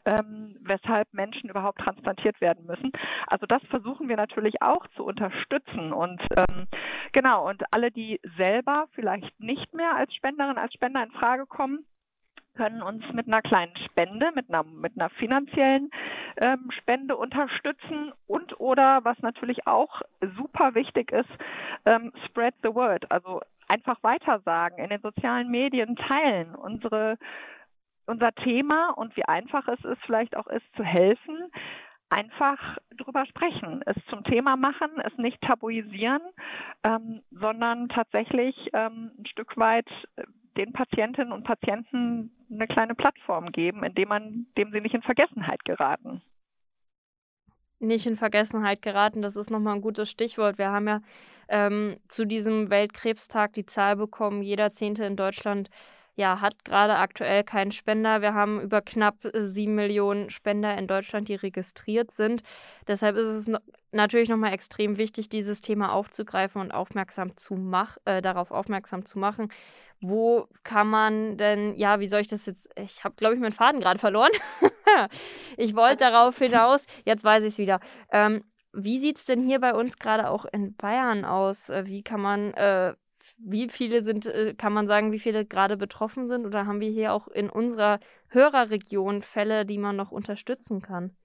ähm, 0.04 0.56
weshalb 0.60 1.12
Menschen 1.12 1.50
überhaupt 1.50 1.80
transplantiert 1.80 2.40
werden 2.40 2.66
müssen. 2.66 2.92
Also 3.26 3.46
das 3.46 3.62
versuchen 3.64 4.08
wir 4.08 4.16
natürlich 4.16 4.62
auch 4.62 4.86
zu 4.96 5.04
unterstützen 5.04 5.92
und 5.92 6.22
ähm, 6.36 6.66
genau 7.12 7.48
und 7.48 7.62
alle, 7.72 7.90
die 7.90 8.20
selber 8.36 8.86
vielleicht 8.92 9.38
nicht 9.38 9.74
mehr 9.74 9.94
als 9.94 10.14
Spenderin, 10.14 10.58
als 10.58 10.72
Spender 10.74 11.02
in 11.02 11.10
Frage 11.10 11.46
kommen, 11.46 11.84
können 12.56 12.82
uns 12.82 13.04
mit 13.12 13.26
einer 13.26 13.42
kleinen 13.42 13.76
Spende, 13.84 14.30
mit 14.34 14.48
einer, 14.48 14.64
mit 14.64 14.92
einer 14.96 15.10
finanziellen 15.10 15.90
ähm, 16.38 16.70
Spende 16.70 17.16
unterstützen 17.16 18.12
und 18.26 18.58
oder 18.60 19.04
was 19.04 19.18
natürlich 19.20 19.66
auch 19.66 20.02
super 20.36 20.74
wichtig 20.74 21.12
ist, 21.12 21.30
ähm, 21.84 22.12
spread 22.26 22.54
the 22.62 22.74
word, 22.74 23.10
also 23.10 23.40
einfach 23.68 24.02
weitersagen, 24.02 24.78
in 24.78 24.90
den 24.90 25.00
sozialen 25.00 25.50
Medien 25.50 25.96
teilen, 25.96 26.54
unsere, 26.54 27.18
unser 28.06 28.32
Thema 28.32 28.90
und 28.90 29.16
wie 29.16 29.24
einfach 29.24 29.66
es 29.68 29.84
ist, 29.84 30.02
vielleicht 30.04 30.36
auch 30.36 30.46
ist 30.46 30.66
zu 30.76 30.84
helfen, 30.84 31.50
einfach 32.08 32.78
drüber 32.96 33.26
sprechen, 33.26 33.82
es 33.86 33.96
zum 34.08 34.22
Thema 34.24 34.56
machen, 34.56 34.90
es 35.04 35.16
nicht 35.18 35.40
tabuisieren, 35.40 36.22
ähm, 36.84 37.22
sondern 37.30 37.88
tatsächlich 37.88 38.70
ähm, 38.72 39.10
ein 39.18 39.26
Stück 39.26 39.56
weit 39.56 39.88
äh, 40.16 40.22
den 40.56 40.72
Patientinnen 40.72 41.32
und 41.32 41.44
Patienten 41.44 42.30
eine 42.50 42.66
kleine 42.66 42.94
Plattform 42.94 43.50
geben, 43.52 43.84
indem 43.84 44.08
man, 44.08 44.46
dem 44.56 44.72
sie 44.72 44.80
nicht 44.80 44.94
in 44.94 45.02
Vergessenheit 45.02 45.64
geraten. 45.64 46.22
Nicht 47.78 48.06
in 48.06 48.16
Vergessenheit 48.16 48.80
geraten, 48.82 49.20
das 49.20 49.36
ist 49.36 49.50
nochmal 49.50 49.74
ein 49.74 49.82
gutes 49.82 50.10
Stichwort. 50.10 50.58
Wir 50.58 50.70
haben 50.70 50.88
ja 50.88 51.00
ähm, 51.48 51.96
zu 52.08 52.24
diesem 52.24 52.70
Weltkrebstag 52.70 53.52
die 53.52 53.66
Zahl 53.66 53.96
bekommen, 53.96 54.42
jeder 54.42 54.72
Zehnte 54.72 55.04
in 55.04 55.16
Deutschland 55.16 55.68
ja, 56.16 56.40
hat 56.40 56.64
gerade 56.64 56.96
aktuell 56.96 57.44
keinen 57.44 57.72
Spender. 57.72 58.22
Wir 58.22 58.34
haben 58.34 58.60
über 58.60 58.80
knapp 58.82 59.16
sieben 59.34 59.74
Millionen 59.74 60.30
Spender 60.30 60.76
in 60.76 60.86
Deutschland, 60.86 61.28
die 61.28 61.34
registriert 61.34 62.10
sind. 62.10 62.42
Deshalb 62.88 63.16
ist 63.16 63.28
es 63.28 63.46
no 63.46 63.58
natürlich 63.92 64.28
nochmal 64.28 64.52
extrem 64.52 64.98
wichtig, 64.98 65.30
dieses 65.30 65.62
Thema 65.62 65.92
aufzugreifen 65.92 66.60
und 66.60 66.70
aufmerksam 66.70 67.34
zu 67.36 67.54
mach 67.54 67.96
äh, 68.04 68.20
darauf 68.20 68.50
aufmerksam 68.50 69.06
zu 69.06 69.18
machen 69.18 69.48
wo 70.00 70.48
kann 70.62 70.88
man 70.88 71.36
denn, 71.36 71.76
ja, 71.76 72.00
wie 72.00 72.08
soll 72.08 72.20
ich 72.20 72.28
das 72.28 72.46
jetzt, 72.46 72.68
ich 72.76 73.04
habe, 73.04 73.14
glaube 73.16 73.34
ich, 73.34 73.40
meinen 73.40 73.52
Faden 73.52 73.80
gerade 73.80 73.98
verloren. 73.98 74.30
ich 75.56 75.74
wollte 75.74 75.96
darauf 75.96 76.38
hinaus, 76.38 76.84
jetzt 77.04 77.24
weiß 77.24 77.42
ich 77.44 77.54
es 77.54 77.58
wieder. 77.58 77.80
Ähm, 78.10 78.44
wie 78.72 79.00
sieht 79.00 79.16
es 79.18 79.24
denn 79.24 79.42
hier 79.42 79.58
bei 79.58 79.74
uns 79.74 79.98
gerade 79.98 80.28
auch 80.28 80.44
in 80.44 80.76
Bayern 80.76 81.24
aus? 81.24 81.70
Äh, 81.70 81.86
wie 81.86 82.02
kann 82.02 82.20
man, 82.20 82.52
äh, 82.54 82.94
wie 83.38 83.68
viele 83.68 84.02
sind, 84.02 84.26
äh, 84.26 84.54
kann 84.54 84.72
man 84.72 84.86
sagen, 84.86 85.12
wie 85.12 85.18
viele 85.18 85.44
gerade 85.46 85.76
betroffen 85.76 86.28
sind? 86.28 86.46
Oder 86.46 86.66
haben 86.66 86.80
wir 86.80 86.90
hier 86.90 87.12
auch 87.12 87.28
in 87.28 87.50
unserer 87.50 88.00
Hörerregion 88.28 89.22
Fälle, 89.22 89.66
die 89.66 89.78
man 89.78 89.96
noch 89.96 90.10
unterstützen 90.10 90.82
kann? 90.82 91.16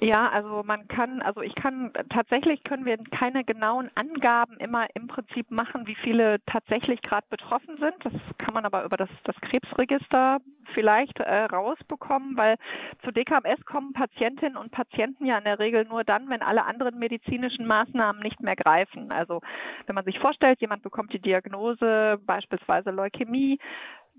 Ja, 0.00 0.28
also 0.28 0.62
man 0.64 0.86
kann, 0.88 1.22
also 1.22 1.42
ich 1.42 1.54
kann, 1.54 1.92
tatsächlich 2.10 2.62
können 2.64 2.84
wir 2.84 2.96
keine 2.98 3.44
genauen 3.44 3.90
Angaben 3.94 4.56
immer 4.58 4.86
im 4.94 5.08
Prinzip 5.08 5.50
machen, 5.50 5.86
wie 5.86 5.96
viele 5.96 6.38
tatsächlich 6.46 7.02
gerade 7.02 7.26
betroffen 7.30 7.76
sind. 7.78 7.94
Das 8.04 8.12
kann 8.38 8.54
man 8.54 8.64
aber 8.64 8.84
über 8.84 8.96
das, 8.96 9.10
das 9.24 9.36
Krebsregister 9.40 10.38
vielleicht 10.74 11.18
äh, 11.20 11.44
rausbekommen, 11.44 12.36
weil 12.36 12.56
zu 13.04 13.10
DKMS 13.10 13.64
kommen 13.66 13.92
Patientinnen 13.92 14.56
und 14.56 14.70
Patienten 14.70 15.26
ja 15.26 15.38
in 15.38 15.44
der 15.44 15.58
Regel 15.58 15.84
nur 15.84 16.04
dann, 16.04 16.28
wenn 16.28 16.42
alle 16.42 16.64
anderen 16.64 16.98
medizinischen 16.98 17.66
Maßnahmen 17.66 18.22
nicht 18.22 18.40
mehr 18.40 18.56
greifen. 18.56 19.10
Also 19.12 19.40
wenn 19.86 19.94
man 19.94 20.04
sich 20.04 20.18
vorstellt, 20.18 20.60
jemand 20.60 20.82
bekommt 20.82 21.12
die 21.12 21.20
Diagnose 21.20 22.18
beispielsweise 22.24 22.90
Leukämie, 22.90 23.58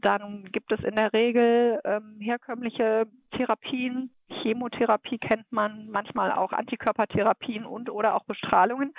dann 0.01 0.51
gibt 0.51 0.71
es 0.71 0.83
in 0.83 0.95
der 0.95 1.13
Regel 1.13 1.79
ähm, 1.83 2.17
herkömmliche 2.19 3.07
Therapien. 3.35 4.11
Chemotherapie 4.41 5.17
kennt 5.17 5.51
man, 5.51 5.89
manchmal 5.89 6.31
auch 6.31 6.51
Antikörpertherapien 6.51 7.65
und 7.65 7.89
oder 7.89 8.15
auch 8.15 8.23
Bestrahlungen. 8.25 8.93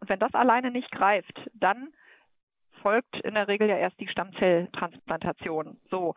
Und 0.00 0.08
wenn 0.08 0.18
das 0.18 0.34
alleine 0.34 0.70
nicht 0.70 0.90
greift, 0.90 1.50
dann 1.54 1.88
folgt 2.82 3.18
in 3.20 3.34
der 3.34 3.48
Regel 3.48 3.68
ja 3.68 3.76
erst 3.76 3.98
die 3.98 4.08
Stammzelltransplantation. 4.08 5.78
So, 5.90 6.14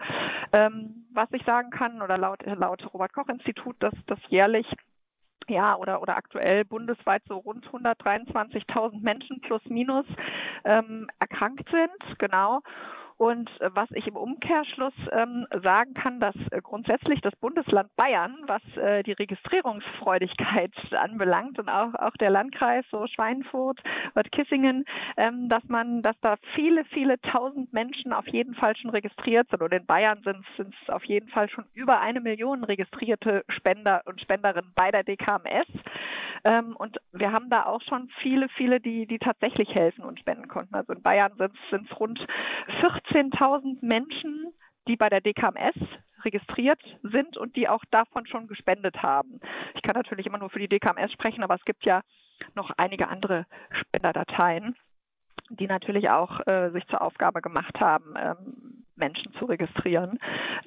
ähm, 0.52 1.06
was 1.14 1.32
ich 1.32 1.44
sagen 1.46 1.70
kann 1.70 2.02
oder 2.02 2.18
laut, 2.18 2.44
laut 2.46 2.94
Robert 2.94 3.14
Koch 3.14 3.30
Institut, 3.30 3.76
dass 3.80 3.94
das 4.08 4.20
jährlich 4.28 4.68
ja, 5.48 5.78
oder, 5.78 6.02
oder 6.02 6.18
aktuell 6.18 6.66
bundesweit 6.66 7.24
so 7.28 7.38
rund 7.38 7.66
123.000 7.68 9.02
Menschen 9.02 9.40
plus 9.42 9.62
minus 9.70 10.06
ähm, 10.66 11.10
erkrankt 11.20 11.70
sind, 11.70 12.20
genau. 12.20 12.62
Und 13.18 13.50
äh, 13.62 13.70
was 13.74 13.90
ich 13.92 14.06
im 14.08 14.16
Umkehrschluss 14.16 14.94
ähm, 15.12 15.48
sagen 15.64 15.96
kann, 15.96 16.20
dass 16.20 16.36
äh, 16.52 16.62
grundsätzlich 16.62 17.20
das 17.22 17.36
Bundesland 17.38 17.96
Bayern, 17.96 18.38
was 18.46 18.62
äh, 18.78 19.02
die 19.02 19.14
Registrierungsfreudigkeit 19.14 20.72
anbelangt 20.92 21.58
und 21.58 21.68
auch, 21.68 21.96
auch 21.96 22.16
der 22.20 22.30
Landkreis, 22.30 22.86
so 22.92 23.08
Schweinfurt, 23.08 23.82
Bad 24.14 24.32
Kissingen, 24.32 24.86
ähm, 25.18 25.50
dass 25.50 25.64
man, 25.68 26.04
dass 26.04 26.16
da 26.22 26.36
viele, 26.54 26.86
viele 26.86 27.20
tausend 27.22 27.74
Menschen 27.74 28.14
auf 28.14 28.28
jeden 28.28 28.54
Fall 28.54 28.78
schon 28.78 28.92
registriert 28.92 29.50
sind. 29.50 29.64
Und 29.64 29.74
in 29.74 29.86
Bayern 29.88 30.22
sind 30.24 30.46
es 30.58 30.90
auf 30.90 31.04
jeden 31.06 31.30
Fall 31.30 31.50
schon 31.50 31.66
über 31.74 32.00
eine 32.00 32.22
Million 32.22 32.64
registrierte 32.64 33.44
Spender 33.50 34.04
und 34.06 34.22
Spenderinnen 34.22 34.72
bei 34.76 34.92
der 34.92 35.04
DKMS. 35.04 35.68
Ähm, 36.44 36.76
und 36.76 36.98
wir 37.14 37.32
haben 37.32 37.50
da 37.50 37.66
auch 37.66 37.82
schon 37.82 38.10
viele, 38.22 38.48
viele, 38.50 38.80
die, 38.80 39.08
die 39.08 39.18
tatsächlich 39.18 39.74
helfen 39.74 40.04
und 40.04 40.20
spenden 40.20 40.48
konnten. 40.48 40.76
Also 40.76 40.94
in 40.94 41.02
Bayern 41.02 41.34
sind 41.38 41.90
es 41.90 42.00
rund 42.00 42.26
14.000 43.10 43.78
Menschen, 43.82 44.54
die 44.88 44.96
bei 44.96 45.10
der 45.10 45.22
DKMS 45.22 45.76
registriert 46.24 46.80
sind 47.04 47.38
und 47.38 47.56
die 47.56 47.68
auch 47.68 47.84
davon 47.92 48.26
schon 48.26 48.48
gespendet 48.48 49.02
haben. 49.02 49.40
Ich 49.76 49.82
kann 49.82 49.96
natürlich 49.96 50.26
immer 50.26 50.38
nur 50.38 50.50
für 50.50 50.60
die 50.60 50.68
DKMS 50.68 51.12
sprechen, 51.12 51.44
aber 51.44 51.56
es 51.56 51.66
gibt 51.66 51.86
ja 51.86 52.02
noch 52.56 52.72
einige 52.78 53.08
andere 53.08 53.46
Spenderdateien, 53.72 54.76
die 55.50 55.68
natürlich 55.68 56.10
auch 56.10 56.46
äh, 56.48 56.72
sich 56.72 56.86
zur 56.88 57.02
Aufgabe 57.02 57.42
gemacht 57.42 57.80
haben, 57.80 58.16
ähm, 58.18 58.77
Menschen 58.98 59.34
zu 59.34 59.46
registrieren. 59.46 60.20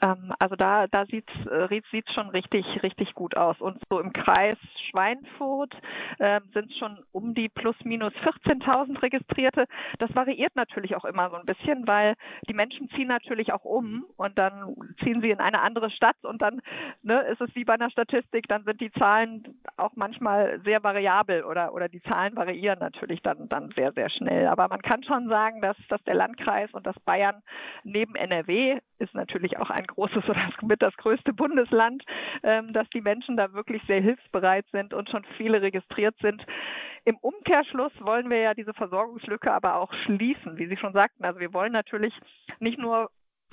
Ähm, 0.03 0.33
also 0.39 0.57
da, 0.57 0.87
da 0.87 1.07
sieht 1.07 1.29
es 1.45 1.47
äh, 1.71 2.03
schon 2.15 2.29
richtig, 2.31 2.65
richtig 2.83 3.15
gut 3.15 3.37
aus. 3.37 3.61
Und 3.61 3.81
so 3.91 4.01
im 4.01 4.13
Kreis 4.13 4.57
Schweinfurt 4.91 5.75
äh, 6.19 6.41
sind 6.53 6.73
schon 6.75 6.99
um 7.13 7.35
die 7.35 7.49
plus 7.49 7.77
minus 7.85 8.13
14.000 8.15 9.03
Registrierte. 9.03 9.67
Das 9.99 10.15
variiert 10.15 10.57
natürlich 10.57 10.97
auch 10.97 11.05
immer 11.05 11.31
so 11.31 11.37
ein 11.37 11.47
bisschen, 11.47 11.87
weil 11.87 12.15
die 12.49 12.55
Menschen 12.55 12.89
ziehen 12.91 13.09
natürlich 13.09 13.53
auch 13.53 13.65
um 13.65 14.05
und 14.17 14.39
dann 14.39 14.75
ziehen 15.03 15.21
sie 15.21 15.31
in 15.31 15.41
eine 15.41 15.61
andere 15.61 15.91
Stadt 15.91 16.17
und 16.23 16.43
dann 16.43 16.61
ne, 17.03 17.21
ist 17.23 17.41
es 17.41 17.55
wie 17.55 17.65
bei 17.65 17.75
einer 17.75 17.91
Statistik, 17.91 18.49
dann 18.49 18.65
sind 18.65 18.81
die 18.81 18.93
Zahlen 18.93 19.61
auch 19.77 19.93
manchmal 19.95 20.61
sehr 20.65 20.83
variabel 20.83 21.45
oder, 21.45 21.75
oder 21.75 21.89
die 21.89 22.03
Zahlen 22.03 22.37
variieren 22.37 22.79
natürlich 22.79 23.23
dann, 23.23 23.49
dann 23.49 23.71
sehr, 23.73 23.93
sehr 23.93 24.11
schnell. 24.11 24.47
Aber 24.47 24.69
man 24.69 24.83
kann 24.83 25.03
schon 25.03 25.29
sagen, 25.29 25.61
dass, 25.61 25.77
dass 25.89 26.03
der 26.05 26.15
Landkreis 26.15 26.71
und 26.73 26.87
das 26.87 26.99
Bayern 27.01 27.43
neben 27.85 28.15
NRW 28.21 28.79
ist 28.99 29.15
natürlich 29.15 29.59
auch 29.59 29.71
ein 29.71 29.87
großes 29.87 30.29
oder 30.29 30.51
mit 30.63 30.83
das 30.83 30.97
größte 30.97 31.33
Bundesland, 31.33 32.05
ähm, 32.43 32.73
dass 32.73 32.89
die 32.91 33.01
Menschen 33.01 33.37
da 33.37 33.53
wirklich 33.53 33.83
sehr 33.87 34.01
hilfsbereit 34.01 34.67
sind 34.73 34.95
und 34.95 35.11
schon 35.11 35.25
viele 35.37 35.63
registriert 35.63 36.15
sind. 36.21 36.45
Im 37.05 37.17
Umkehrschluss 37.17 37.93
wollen 38.01 38.29
wir 38.31 38.39
ja 38.39 38.55
diese 38.55 38.75
Versorgungslücke 38.75 39.51
aber 39.53 39.77
auch 39.77 39.93
schließen, 40.05 40.59
wie 40.59 40.67
Sie 40.67 40.77
schon 40.77 40.93
sagten. 40.93 41.25
Also 41.25 41.41
wir 41.41 41.53
wollen 41.53 41.73
natürlich 41.73 42.15
nicht 42.59 42.79
nur 42.79 43.11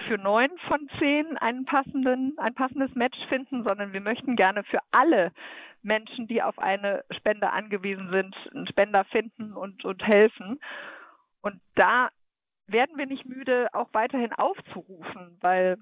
für 0.07 0.17
neun 0.17 0.49
von 0.67 0.89
zehn 0.99 1.37
einen 1.37 1.65
passenden, 1.65 2.37
ein 2.37 2.53
passendes 2.53 2.93
Match 2.95 3.17
finden, 3.29 3.63
sondern 3.63 3.93
wir 3.93 4.01
möchten 4.01 4.35
gerne 4.35 4.63
für 4.63 4.79
alle 4.91 5.31
Menschen, 5.81 6.27
die 6.27 6.43
auf 6.43 6.59
eine 6.59 7.03
Spende 7.11 7.51
angewiesen 7.51 8.09
sind, 8.11 8.35
einen 8.53 8.67
Spender 8.67 9.05
finden 9.05 9.53
und, 9.53 9.85
und 9.85 10.05
helfen. 10.05 10.59
Und 11.41 11.61
da 11.75 12.09
werden 12.67 12.97
wir 12.97 13.05
nicht 13.05 13.25
müde, 13.25 13.67
auch 13.73 13.89
weiterhin 13.93 14.33
aufzurufen, 14.33 15.37
weil 15.41 15.77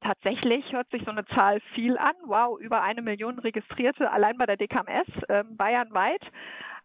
tatsächlich 0.00 0.72
hört 0.72 0.90
sich 0.90 1.02
so 1.04 1.10
eine 1.10 1.24
Zahl 1.26 1.60
viel 1.74 1.98
an. 1.98 2.14
Wow, 2.24 2.58
über 2.60 2.82
eine 2.82 3.02
Million 3.02 3.38
Registrierte 3.38 4.10
allein 4.10 4.36
bei 4.36 4.46
der 4.46 4.56
DKMS 4.56 5.06
äh, 5.28 5.44
bayernweit. 5.44 6.22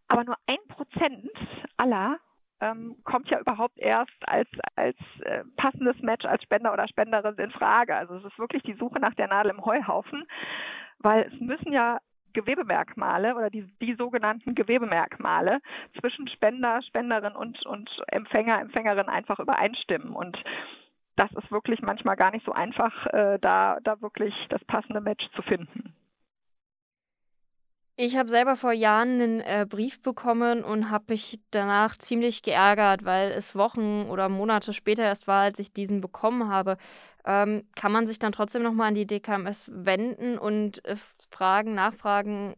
Aber 0.08 0.24
nur 0.24 0.38
ein 0.48 0.58
Prozent 0.68 1.30
aller 1.78 2.18
ähm, 2.62 2.98
kommt 3.04 3.30
ja 3.30 3.40
überhaupt 3.40 3.78
erst 3.78 4.28
als, 4.28 4.50
als 4.76 4.98
äh, 5.22 5.44
passendes 5.56 6.02
Match 6.02 6.26
als 6.26 6.44
Spender 6.44 6.74
oder 6.74 6.88
Spenderin 6.88 7.36
in 7.36 7.52
Frage. 7.52 7.96
Also 7.96 8.16
es 8.16 8.26
ist 8.26 8.40
wirklich 8.40 8.64
die 8.64 8.74
Suche 8.74 9.00
nach 9.00 9.14
der 9.14 9.28
Nadel 9.28 9.52
im 9.52 9.64
Heuhaufen, 9.64 10.26
weil 11.00 11.32
es 11.32 11.40
müssen 11.40 11.72
ja 11.72 12.00
Gewebemerkmale 12.34 13.36
oder 13.36 13.50
die, 13.50 13.64
die 13.82 13.96
sogenannten 13.96 14.56
Gewebemerkmale 14.56 15.60
zwischen 16.00 16.28
Spender, 16.28 16.82
Spenderin 16.84 17.36
und, 17.36 17.66
und 17.66 17.90
Empfänger, 18.08 18.60
Empfängerin 18.62 19.08
einfach 19.08 19.40
übereinstimmen. 19.40 20.14
Und 20.14 20.38
das 21.16 21.32
ist 21.34 21.52
wirklich 21.52 21.82
manchmal 21.82 22.16
gar 22.16 22.32
nicht 22.32 22.46
so 22.46 22.52
einfach, 22.52 23.06
äh, 23.08 23.38
da, 23.40 23.80
da 23.84 24.02
wirklich 24.02 24.34
das 24.50 24.64
passende 24.66 25.02
Match 25.02 25.30
zu 25.36 25.42
finden. 25.42 25.94
Ich 28.02 28.16
habe 28.16 28.30
selber 28.30 28.56
vor 28.56 28.72
Jahren 28.72 29.22
einen 29.22 29.42
äh, 29.42 29.66
Brief 29.68 30.02
bekommen 30.02 30.64
und 30.64 30.90
habe 30.90 31.04
mich 31.10 31.38
danach 31.52 31.98
ziemlich 31.98 32.44
geärgert, 32.44 33.04
weil 33.04 33.30
es 33.32 33.58
Wochen 33.58 34.06
oder 34.10 34.30
Monate 34.30 34.72
später 34.72 35.04
erst 35.04 35.28
war, 35.28 35.42
als 35.42 35.60
ich 35.60 35.74
diesen 35.74 36.00
bekommen 36.00 36.48
habe. 36.48 36.78
Ähm, 37.26 37.66
kann 37.76 37.92
man 37.92 38.08
sich 38.08 38.18
dann 38.18 38.32
trotzdem 38.32 38.64
nochmal 38.64 38.88
an 38.88 38.96
die 38.96 39.06
DKMS 39.06 39.66
wenden 39.68 40.38
und 40.38 40.86
äh, 40.86 40.96
fragen, 41.30 41.76
nachfragen, 41.76 42.56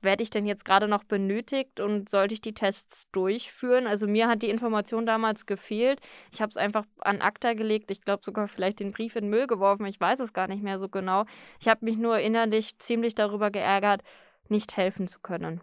werde 0.00 0.22
ich 0.22 0.30
denn 0.30 0.46
jetzt 0.46 0.64
gerade 0.64 0.86
noch 0.86 1.02
benötigt 1.02 1.80
und 1.80 2.08
sollte 2.08 2.34
ich 2.34 2.40
die 2.40 2.54
Tests 2.54 3.10
durchführen? 3.10 3.88
Also 3.88 4.06
mir 4.06 4.28
hat 4.28 4.42
die 4.42 4.50
Information 4.50 5.06
damals 5.06 5.46
gefehlt. 5.46 5.98
Ich 6.30 6.40
habe 6.40 6.50
es 6.50 6.56
einfach 6.56 6.84
an 7.00 7.20
ACTA 7.20 7.54
gelegt. 7.54 7.90
Ich 7.90 8.02
glaube 8.02 8.22
sogar 8.24 8.46
vielleicht 8.46 8.78
den 8.78 8.92
Brief 8.92 9.16
in 9.16 9.28
Müll 9.28 9.48
geworfen. 9.48 9.86
Ich 9.86 9.98
weiß 9.98 10.20
es 10.20 10.32
gar 10.32 10.46
nicht 10.46 10.62
mehr 10.62 10.78
so 10.78 10.88
genau. 10.88 11.24
Ich 11.58 11.66
habe 11.66 11.84
mich 11.84 11.96
nur 11.96 12.20
innerlich 12.20 12.78
ziemlich 12.78 13.16
darüber 13.16 13.50
geärgert, 13.50 14.02
nicht 14.48 14.76
helfen 14.76 15.08
zu 15.08 15.20
können. 15.20 15.60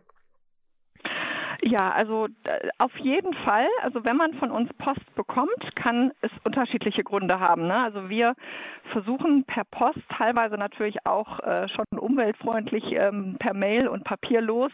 Ja, 1.63 1.91
also 1.91 2.27
äh, 2.43 2.69
auf 2.79 2.95
jeden 2.97 3.33
Fall. 3.35 3.67
Also 3.83 4.03
wenn 4.03 4.17
man 4.17 4.33
von 4.35 4.49
uns 4.49 4.71
Post 4.79 5.13
bekommt, 5.15 5.75
kann 5.75 6.11
es 6.21 6.31
unterschiedliche 6.43 7.03
Gründe 7.03 7.39
haben. 7.39 7.67
Ne? 7.67 7.75
Also 7.75 8.09
wir 8.09 8.33
versuchen 8.91 9.43
per 9.43 9.63
Post, 9.65 9.99
teilweise 10.09 10.55
natürlich 10.55 11.05
auch 11.05 11.39
äh, 11.39 11.67
schon 11.69 11.85
umweltfreundlich 11.99 12.83
ähm, 12.93 13.35
per 13.37 13.53
Mail 13.53 13.87
und 13.87 14.03
papierlos, 14.03 14.71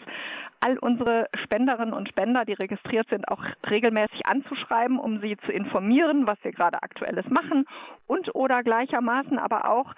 all 0.60 0.78
unsere 0.80 1.28
Spenderinnen 1.44 1.94
und 1.94 2.10
Spender, 2.10 2.46
die 2.46 2.54
registriert 2.54 3.08
sind, 3.10 3.28
auch 3.28 3.44
regelmäßig 3.70 4.26
anzuschreiben, 4.26 5.00
um 5.00 5.22
sie 5.22 5.38
zu 5.46 5.52
informieren, 5.52 6.28
was 6.28 6.38
wir 6.44 6.52
gerade 6.52 6.82
aktuelles 6.84 7.26
machen 7.30 7.66
und 8.08 8.34
oder 8.36 8.64
gleichermaßen 8.64 9.38
aber 9.38 9.70
auch 9.70 9.94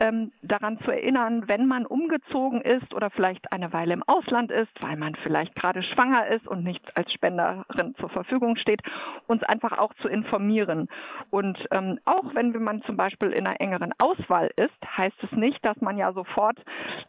ähm, 0.00 0.32
daran 0.42 0.78
zu 0.80 0.90
erinnern, 0.90 1.44
wenn 1.46 1.66
man 1.66 1.86
umgezogen 1.86 2.60
ist 2.60 2.92
oder 2.94 3.10
vielleicht 3.10 3.52
eine 3.52 3.72
Weile 3.72 3.94
im 3.94 4.02
Ausland 4.02 4.50
ist, 4.50 4.70
weil 4.80 4.96
man 4.96 5.14
vielleicht 5.22 5.54
gerade 5.54 5.82
schwanger 5.82 6.26
ist 6.28 6.46
und 6.48 6.64
nicht 6.64 6.96
als 6.96 7.12
Spenderin 7.12 7.94
zur 8.00 8.08
Verfügung 8.08 8.56
steht, 8.56 8.82
uns 9.26 9.42
einfach 9.44 9.78
auch 9.78 9.94
zu 10.02 10.08
informieren. 10.08 10.88
Und 11.30 11.58
ähm, 11.70 11.98
auch 12.04 12.34
wenn 12.34 12.50
man 12.62 12.82
zum 12.82 12.96
Beispiel 12.96 13.30
in 13.30 13.46
einer 13.46 13.60
engeren 13.60 13.92
Auswahl 13.98 14.50
ist, 14.56 14.74
heißt 14.96 15.22
es 15.22 15.32
nicht, 15.32 15.64
dass 15.64 15.80
man 15.80 15.96
ja 15.96 16.12
sofort 16.12 16.58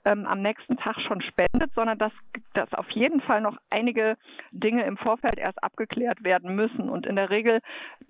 ähm, 0.06 0.26
am 0.26 0.42
nächsten 0.42 0.78
Tag 0.78 1.00
schon 1.02 1.22
spendet, 1.22 1.72
sondern 1.74 1.98
dass, 1.98 2.14
dass 2.54 2.72
auf 2.74 2.90
jeden 2.96 3.22
Fall 3.22 3.42
noch 3.42 3.58
einige 3.70 4.18
Dinge 4.52 4.84
im 4.84 4.98
Vorfeld 4.98 5.38
erst 5.38 5.64
abgeklärt 5.64 6.24
werden 6.24 6.56
müssen. 6.56 6.90
Und 6.90 7.06
in 7.06 7.16
der 7.16 7.30
Regel 7.30 7.62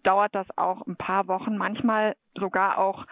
dauert 0.03 0.33
das 0.35 0.47
auch 0.57 0.85
ein 0.85 0.95
paar 0.95 1.27
Wochen, 1.27 1.57
manchmal 1.57 2.15
sogar 2.35 2.77
auch 2.77 3.05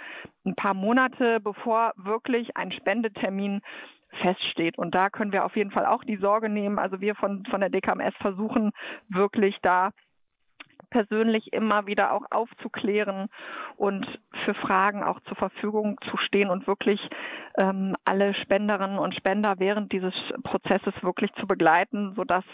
ein 0.46 0.56
paar 0.56 0.74
Monate, 0.74 1.40
bevor 1.40 1.94
wirklich 1.98 2.56
ein 2.56 2.72
Spendetermin 2.72 3.62
feststeht. 4.22 4.78
Und 4.78 4.94
da 4.94 5.10
können 5.10 5.32
wir 5.32 5.46
auf 5.46 5.56
jeden 5.56 5.72
Fall 5.72 5.86
auch 5.86 6.04
die 6.04 6.18
Sorge 6.18 6.50
nehmen. 6.50 6.80
Also 6.80 7.02
wir 7.02 7.16
von, 7.16 7.46
von 7.50 7.60
der 7.60 7.70
DKMS 7.70 8.14
versuchen 8.22 8.72
wirklich 9.10 9.58
da 9.62 9.92
persönlich 10.94 11.52
immer 11.54 11.88
wieder 11.88 12.14
auch 12.14 12.24
aufzuklären 12.30 13.28
und 13.78 14.06
für 14.46 14.54
Fragen 14.54 15.04
auch 15.04 15.20
zur 15.22 15.36
Verfügung 15.36 16.00
zu 16.12 16.18
stehen 16.18 16.52
und 16.52 16.68
wirklich 16.68 17.02
ähm, 17.58 17.96
alle 18.06 18.36
Spenderinnen 18.36 19.00
und 19.00 19.16
Spender 19.16 19.56
während 19.58 19.92
dieses 19.92 20.14
Prozesses 20.44 20.94
wirklich 21.02 21.34
zu 21.34 21.48
begleiten, 21.48 22.14
sodass 22.16 22.46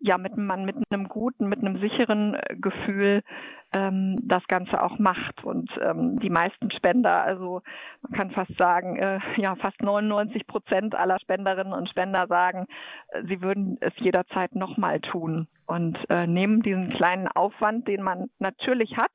ja 0.00 0.18
mit 0.18 0.36
man 0.36 0.64
mit 0.64 0.76
einem 0.90 1.08
guten, 1.08 1.48
mit 1.48 1.60
einem 1.60 1.78
sicheren 1.78 2.34
äh, 2.34 2.56
Gefühl 2.56 3.22
ähm, 3.72 4.18
das 4.22 4.46
Ganze 4.48 4.82
auch 4.82 4.98
macht. 4.98 5.44
Und 5.44 5.70
ähm, 5.80 6.18
die 6.20 6.30
meisten 6.30 6.70
Spender, 6.70 7.22
also 7.22 7.62
man 8.02 8.12
kann 8.12 8.30
fast 8.30 8.56
sagen, 8.56 8.96
äh, 8.96 9.20
ja, 9.36 9.54
fast 9.56 9.82
99 9.82 10.46
Prozent 10.46 10.94
aller 10.94 11.18
Spenderinnen 11.20 11.72
und 11.72 11.88
Spender 11.88 12.26
sagen, 12.28 12.66
äh, 13.08 13.22
sie 13.26 13.42
würden 13.42 13.78
es 13.80 13.92
jederzeit 13.98 14.54
nochmal 14.54 15.00
tun 15.00 15.48
und 15.68 15.98
äh, 16.08 16.26
nehmen 16.26 16.62
diesen 16.62 16.88
kleinen 16.88 17.28
Aufwand, 17.28 17.86
den 17.88 18.02
man 18.02 18.30
natürlich 18.38 18.96
hat, 18.96 19.12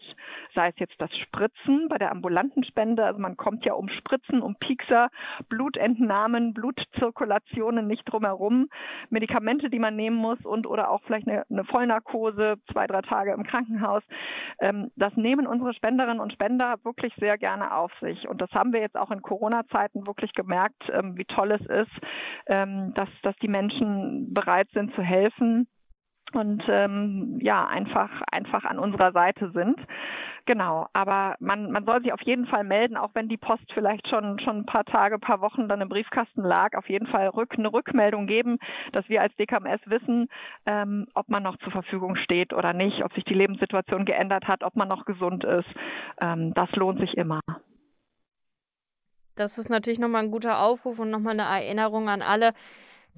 sei 0.54 0.70
es 0.70 0.76
jetzt 0.78 0.94
das 1.00 1.10
Spritzen 1.18 1.88
bei 1.90 1.98
der 1.98 2.12
ambulanten 2.12 2.64
Spende, 2.64 3.04
also 3.04 3.20
man 3.20 3.38
kommt 3.38 3.66
ja 3.66 3.74
um 3.74 3.90
Spritzen, 3.90 4.44
um 4.44 4.56
Piekser, 4.56 5.10
Blutentnahmen, 5.50 6.54
Blutzirkulationen 6.54 7.88
nicht 7.88 8.04
drumherum, 8.06 8.70
Medikamente, 9.10 9.72
die 9.72 9.80
man 9.80 9.96
nehmen 9.96 10.16
muss 10.16 10.40
und 10.46 10.68
oder 10.68 10.92
auch 10.92 11.02
vielleicht 11.08 11.28
eine, 11.28 11.44
eine 11.50 11.64
Vollnarkose, 11.64 12.58
zwei, 12.72 12.86
drei 12.86 13.02
Tage 13.02 13.34
im 13.34 13.44
Krankenhaus. 13.44 14.04
Ähm, 14.60 14.92
das 14.96 15.14
nehmen 15.16 15.48
unsere 15.48 15.74
Spenderinnen 15.74 16.20
und 16.20 16.34
Spender 16.34 16.76
wirklich 16.84 17.14
sehr 17.20 17.38
gerne 17.38 17.76
auf 17.76 17.92
sich. 18.02 18.28
Und 18.28 18.42
das 18.42 18.52
haben 18.52 18.74
wir 18.74 18.82
jetzt 18.82 18.98
auch 18.98 19.12
in 19.12 19.22
Corona-Zeiten 19.22 20.08
wirklich 20.08 20.34
gemerkt, 20.34 20.84
ähm, 20.92 21.18
wie 21.18 21.26
toll 21.26 21.52
es 21.52 21.66
ist, 21.66 21.92
ähm, 22.48 22.94
dass, 22.96 23.10
dass 23.22 23.36
die 23.38 23.48
Menschen 23.48 24.34
bereit 24.34 24.70
sind 24.74 24.94
zu 24.96 25.02
helfen 25.02 25.68
und 26.36 26.64
ähm, 26.68 27.40
ja 27.42 27.66
einfach 27.68 28.10
einfach 28.32 28.64
an 28.66 28.80
unserer 28.80 29.12
Seite 29.12 29.52
sind. 29.54 29.78
Genau, 30.46 30.88
aber 30.92 31.36
man, 31.40 31.72
man 31.72 31.86
soll 31.86 32.02
sich 32.02 32.12
auf 32.12 32.22
jeden 32.24 32.48
Fall 32.48 32.66
melden, 32.66 32.98
auch 32.98 33.12
wenn 33.14 33.30
die 33.30 33.38
Post 33.38 33.64
vielleicht 33.74 34.10
schon 34.10 34.40
schon 34.40 34.58
ein 34.58 34.66
paar 34.66 34.84
Tage, 34.84 35.18
paar 35.18 35.40
Wochen 35.40 35.70
dann 35.70 35.80
im 35.80 35.90
Briefkasten 35.90 36.42
lag. 36.42 36.76
Auf 36.76 36.90
jeden 36.90 37.08
Fall 37.08 37.30
rück, 37.30 37.54
eine 37.58 37.72
Rückmeldung 37.72 38.28
geben, 38.28 38.58
dass 38.92 39.08
wir 39.08 39.22
als 39.22 39.34
DKMS 39.38 39.80
wissen, 39.86 40.28
ähm, 40.66 41.08
ob 41.14 41.30
man 41.30 41.44
noch 41.44 41.58
zur 41.58 41.72
Verfügung 41.72 42.16
steht 42.18 42.54
oder 42.54 42.74
nicht, 42.74 43.04
ob 43.04 43.14
sich 43.14 43.24
die 43.24 43.36
Lebenssituation 43.36 44.04
geändert 44.06 44.48
hat, 44.48 44.64
ob 44.64 44.76
man 44.76 44.90
noch 44.90 45.06
gesund 45.06 45.46
ist. 45.46 45.70
Ähm, 46.20 46.54
das 46.54 46.70
lohnt 46.74 47.00
sich 47.00 47.16
immer. 47.16 47.40
Das 49.36 49.58
ist 49.58 49.70
natürlich 49.70 50.00
nochmal 50.00 50.24
ein 50.24 50.32
guter 50.32 50.60
Aufruf 50.60 51.00
und 51.00 51.10
nochmal 51.10 51.40
eine 51.40 51.44
Erinnerung 51.44 52.08
an 52.08 52.22
alle, 52.22 52.54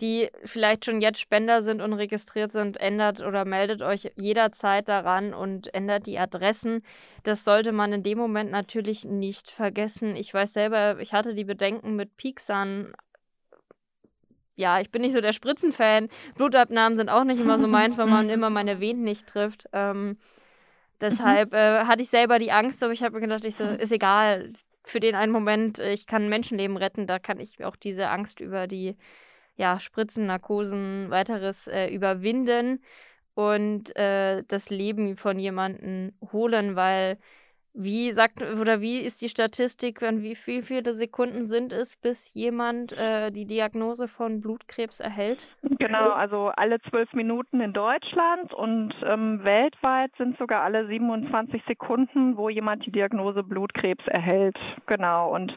die 0.01 0.29
vielleicht 0.43 0.85
schon 0.85 0.99
jetzt 0.99 1.19
Spender 1.19 1.63
sind 1.63 1.81
und 1.81 1.93
registriert 1.93 2.51
sind, 2.51 2.77
ändert 2.77 3.21
oder 3.21 3.45
meldet 3.45 3.81
euch 3.81 4.11
jederzeit 4.15 4.89
daran 4.89 5.33
und 5.33 5.73
ändert 5.73 6.05
die 6.05 6.19
Adressen. 6.19 6.83
Das 7.23 7.45
sollte 7.45 7.71
man 7.71 7.93
in 7.93 8.03
dem 8.03 8.17
Moment 8.17 8.51
natürlich 8.51 9.05
nicht 9.05 9.51
vergessen. 9.51 10.15
Ich 10.15 10.33
weiß 10.33 10.53
selber, 10.53 10.99
ich 10.99 11.13
hatte 11.13 11.33
die 11.33 11.45
Bedenken 11.45 11.95
mit 11.95 12.17
Pixan. 12.17 12.93
Ja, 14.57 14.81
ich 14.81 14.91
bin 14.91 15.01
nicht 15.01 15.13
so 15.13 15.21
der 15.21 15.33
Spritzenfan. 15.33 16.09
Blutabnahmen 16.35 16.97
sind 16.97 17.09
auch 17.09 17.23
nicht 17.23 17.39
immer 17.39 17.59
so 17.59 17.67
meins, 17.67 17.97
weil 17.97 18.07
man 18.07 18.29
immer 18.29 18.49
meine 18.49 18.81
Venen 18.81 19.03
nicht 19.03 19.27
trifft. 19.27 19.69
Ähm, 19.71 20.07
mhm. 20.07 20.17
deshalb 20.99 21.53
äh, 21.53 21.85
hatte 21.85 22.01
ich 22.01 22.09
selber 22.09 22.37
die 22.37 22.51
Angst, 22.51 22.83
aber 22.83 22.91
ich 22.91 23.01
habe 23.01 23.15
mir 23.15 23.21
gedacht, 23.21 23.45
ich 23.45 23.55
so, 23.55 23.63
ist 23.63 23.91
egal. 23.93 24.51
Für 24.87 24.99
den 24.99 25.15
einen 25.15 25.31
Moment, 25.31 25.79
ich 25.79 26.05
kann 26.05 26.29
Menschenleben 26.29 26.77
retten, 26.77 27.07
da 27.07 27.17
kann 27.17 27.39
ich 27.39 27.63
auch 27.65 27.75
diese 27.75 28.09
Angst 28.09 28.39
über 28.39 28.67
die 28.67 28.95
ja, 29.57 29.79
Spritzen, 29.79 30.25
Narkosen, 30.25 31.09
weiteres 31.09 31.67
äh, 31.67 31.87
überwinden 31.87 32.83
und 33.33 33.95
äh, 33.95 34.43
das 34.47 34.69
Leben 34.69 35.17
von 35.17 35.39
jemandem 35.39 36.13
holen, 36.31 36.75
weil 36.75 37.17
wie 37.77 38.13
sagt 38.13 38.41
oder 38.41 38.79
wie 38.79 38.99
ist 38.99 39.21
die 39.21 39.27
Statistik, 39.27 40.01
wenn 40.01 40.23
wie 40.23 40.35
viel, 40.35 40.63
viele 40.63 40.95
Sekunden 40.95 41.45
sind 41.45 41.73
es, 41.73 41.97
bis 41.97 42.33
jemand 42.33 42.93
äh, 42.93 43.31
die 43.31 43.45
Diagnose 43.45 44.07
von 44.07 44.39
Blutkrebs 44.39 45.01
erhält? 45.01 45.49
Genau, 45.77 46.11
also 46.11 46.51
alle 46.55 46.79
zwölf 46.89 47.11
Minuten 47.13 47.59
in 47.59 47.73
Deutschland 47.73 48.53
und 48.53 48.93
ähm, 49.03 49.43
weltweit 49.43 50.11
sind 50.17 50.37
sogar 50.37 50.63
alle 50.63 50.87
27 50.87 51.61
Sekunden, 51.67 52.37
wo 52.37 52.47
jemand 52.47 52.85
die 52.85 52.91
Diagnose 52.91 53.43
Blutkrebs 53.43 54.07
erhält. 54.07 54.57
Genau 54.85 55.35
und 55.35 55.55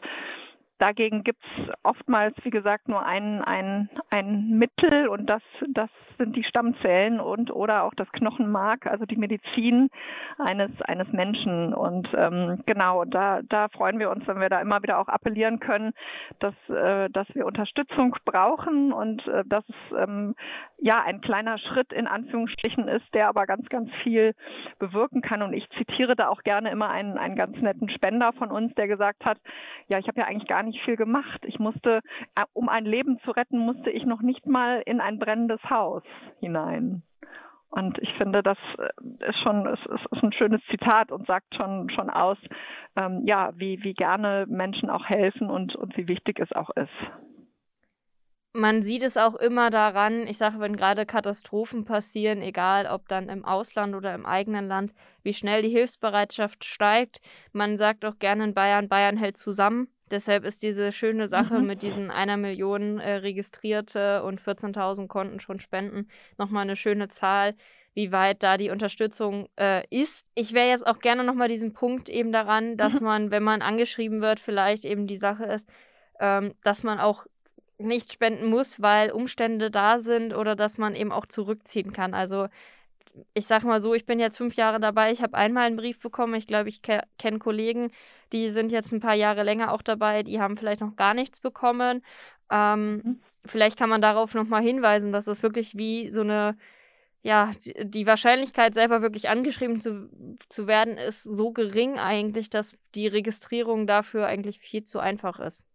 Dagegen 0.79 1.23
gibt 1.23 1.43
es 1.43 1.73
oftmals, 1.83 2.35
wie 2.43 2.49
gesagt, 2.49 2.87
nur 2.87 3.05
ein, 3.05 3.43
ein, 3.43 3.89
ein 4.09 4.57
Mittel 4.57 5.09
und 5.09 5.29
das, 5.29 5.41
das 5.67 5.89
sind 6.17 6.35
die 6.35 6.43
Stammzellen 6.43 7.19
und 7.19 7.51
oder 7.51 7.83
auch 7.83 7.93
das 7.95 8.11
Knochenmark, 8.11 8.85
also 8.85 9.05
die 9.05 9.15
Medizin 9.15 9.89
eines, 10.37 10.69
eines 10.83 11.11
Menschen. 11.11 11.73
Und 11.73 12.07
ähm, 12.15 12.63
genau, 12.65 13.05
da, 13.05 13.41
da 13.43 13.67
freuen 13.69 13.99
wir 13.99 14.09
uns, 14.09 14.27
wenn 14.27 14.39
wir 14.39 14.49
da 14.49 14.61
immer 14.61 14.81
wieder 14.83 14.99
auch 14.99 15.07
appellieren 15.07 15.59
können, 15.59 15.93
dass, 16.39 16.53
äh, 16.69 17.09
dass 17.09 17.27
wir 17.33 17.45
Unterstützung 17.45 18.15
brauchen 18.25 18.93
und 18.93 19.27
äh, 19.27 19.43
dass 19.45 19.63
es 19.67 19.97
ähm, 19.97 20.35
ja 20.77 21.01
ein 21.03 21.21
kleiner 21.21 21.57
Schritt 21.57 21.91
in 21.91 22.07
Anführungsstrichen 22.07 22.87
ist, 22.87 23.05
der 23.13 23.27
aber 23.27 23.45
ganz, 23.45 23.67
ganz 23.69 23.89
viel 24.03 24.33
bewirken 24.77 25.21
kann. 25.21 25.41
Und 25.41 25.53
ich 25.53 25.67
zitiere 25.71 26.15
da 26.15 26.27
auch 26.29 26.43
gerne 26.43 26.69
immer 26.71 26.89
einen, 26.89 27.17
einen 27.17 27.35
ganz 27.35 27.57
netten 27.57 27.89
Spender 27.89 28.33
von 28.33 28.51
uns, 28.51 28.73
der 28.75 28.87
gesagt 28.87 29.25
hat, 29.25 29.37
ja, 29.87 29.99
ich 29.99 30.07
habe 30.07 30.19
ja 30.19 30.27
eigentlich 30.27 30.47
gar 30.47 30.63
nicht 30.63 30.68
viel 30.83 30.95
gemacht. 30.95 31.41
Ich 31.45 31.59
musste, 31.59 32.01
äh, 32.35 32.43
um 32.53 32.69
ein 32.69 32.85
Leben 32.85 33.19
zu 33.25 33.31
retten, 33.31 33.59
musste 33.59 33.89
ich 33.89 34.05
noch 34.05 34.21
nicht 34.21 34.45
mal 34.45 34.81
in 34.85 35.01
ein 35.01 35.19
brennendes 35.19 35.61
Haus 35.69 36.03
hinein. 36.39 37.03
Und 37.71 37.99
ich 37.99 38.11
finde, 38.13 38.41
das 38.41 38.57
äh, 38.77 39.29
ist 39.29 39.39
schon 39.39 39.65
ist, 39.67 39.85
ist 39.85 40.23
ein 40.23 40.33
schönes 40.33 40.61
Zitat 40.69 41.11
und 41.11 41.27
sagt 41.27 41.55
schon 41.55 41.89
schon 41.89 42.09
aus, 42.09 42.37
ähm, 42.95 43.21
ja, 43.25 43.51
wie, 43.55 43.83
wie 43.83 43.93
gerne 43.93 44.45
Menschen 44.47 44.89
auch 44.89 45.05
helfen 45.05 45.49
und, 45.49 45.75
und 45.75 45.95
wie 45.97 46.07
wichtig 46.07 46.39
es 46.39 46.51
auch 46.51 46.71
ist 46.71 46.89
man 48.53 48.81
sieht 48.81 49.03
es 49.03 49.15
auch 49.15 49.35
immer 49.35 49.69
daran, 49.69 50.25
ich 50.27 50.37
sage, 50.37 50.59
wenn 50.59 50.75
gerade 50.75 51.05
Katastrophen 51.05 51.85
passieren, 51.85 52.41
egal 52.41 52.87
ob 52.87 53.07
dann 53.07 53.29
im 53.29 53.45
Ausland 53.45 53.95
oder 53.95 54.15
im 54.15 54.25
eigenen 54.25 54.67
Land, 54.67 54.93
wie 55.23 55.33
schnell 55.33 55.61
die 55.61 55.69
Hilfsbereitschaft 55.69 56.65
steigt. 56.65 57.21
Man 57.53 57.77
sagt 57.77 58.05
auch 58.05 58.17
gerne 58.17 58.45
in 58.45 58.53
Bayern, 58.53 58.89
Bayern 58.89 59.17
hält 59.17 59.37
zusammen. 59.37 59.87
Deshalb 60.09 60.43
ist 60.43 60.63
diese 60.63 60.91
schöne 60.91 61.27
Sache 61.27 61.59
mhm. 61.59 61.67
mit 61.67 61.81
diesen 61.83 62.09
einer 62.09 62.37
Million 62.37 62.99
äh, 62.99 63.15
registrierte 63.17 64.23
und 64.23 64.41
14.000 64.41 65.07
Konten 65.07 65.39
schon 65.39 65.59
spenden 65.59 66.07
nochmal 66.39 66.63
eine 66.63 66.75
schöne 66.75 67.09
Zahl, 67.09 67.55
wie 67.93 68.11
weit 68.11 68.41
da 68.41 68.57
die 68.57 68.71
Unterstützung 68.71 69.47
äh, 69.59 69.83
ist. 69.89 70.25
Ich 70.33 70.53
wäre 70.53 70.69
jetzt 70.69 70.87
auch 70.87 70.99
gerne 70.99 71.23
nochmal 71.23 71.47
diesen 71.47 71.73
Punkt 71.73 72.09
eben 72.09 72.31
daran, 72.31 72.77
dass 72.77 72.99
mhm. 72.99 73.05
man, 73.05 73.31
wenn 73.31 73.43
man 73.43 73.61
angeschrieben 73.61 74.21
wird, 74.21 74.39
vielleicht 74.39 74.85
eben 74.85 75.05
die 75.05 75.17
Sache 75.17 75.45
ist, 75.45 75.65
ähm, 76.19 76.55
dass 76.63 76.81
man 76.81 76.99
auch 76.99 77.25
nicht 77.79 78.13
spenden 78.13 78.47
muss, 78.47 78.81
weil 78.81 79.11
Umstände 79.11 79.71
da 79.71 79.99
sind 79.99 80.35
oder 80.35 80.55
dass 80.55 80.77
man 80.77 80.95
eben 80.95 81.11
auch 81.11 81.25
zurückziehen 81.25 81.93
kann. 81.93 82.13
Also 82.13 82.47
ich 83.33 83.47
sag 83.47 83.63
mal 83.63 83.81
so, 83.81 83.93
ich 83.93 84.05
bin 84.05 84.19
jetzt 84.19 84.37
fünf 84.37 84.55
Jahre 84.55 84.79
dabei, 84.79 85.11
ich 85.11 85.21
habe 85.21 85.35
einmal 85.35 85.65
einen 85.65 85.77
Brief 85.77 85.99
bekommen. 85.99 86.35
Ich 86.35 86.47
glaube, 86.47 86.69
ich 86.69 86.81
ke 86.81 87.01
kenne 87.17 87.39
Kollegen, 87.39 87.91
die 88.31 88.49
sind 88.51 88.71
jetzt 88.71 88.91
ein 88.91 88.99
paar 88.99 89.15
Jahre 89.15 89.43
länger 89.43 89.73
auch 89.73 89.81
dabei, 89.81 90.23
die 90.23 90.39
haben 90.39 90.57
vielleicht 90.57 90.81
noch 90.81 90.95
gar 90.95 91.13
nichts 91.13 91.39
bekommen. 91.39 92.03
Ähm, 92.51 93.01
mhm. 93.03 93.19
Vielleicht 93.45 93.77
kann 93.77 93.89
man 93.89 94.01
darauf 94.01 94.33
nochmal 94.33 94.61
hinweisen, 94.61 95.11
dass 95.11 95.25
das 95.25 95.43
wirklich 95.43 95.75
wie 95.77 96.11
so 96.11 96.21
eine, 96.21 96.57
ja, 97.23 97.51
die 97.81 98.05
Wahrscheinlichkeit 98.05 98.73
selber 98.73 99.01
wirklich 99.01 99.29
angeschrieben 99.29 99.81
zu, 99.81 100.09
zu 100.49 100.67
werden, 100.67 100.97
ist 100.97 101.23
so 101.23 101.51
gering 101.51 101.97
eigentlich, 101.99 102.49
dass 102.49 102.73
die 102.95 103.07
Registrierung 103.07 103.87
dafür 103.87 104.27
eigentlich 104.27 104.59
viel 104.59 104.83
zu 104.83 104.99
einfach 104.99 105.39
ist. 105.39 105.65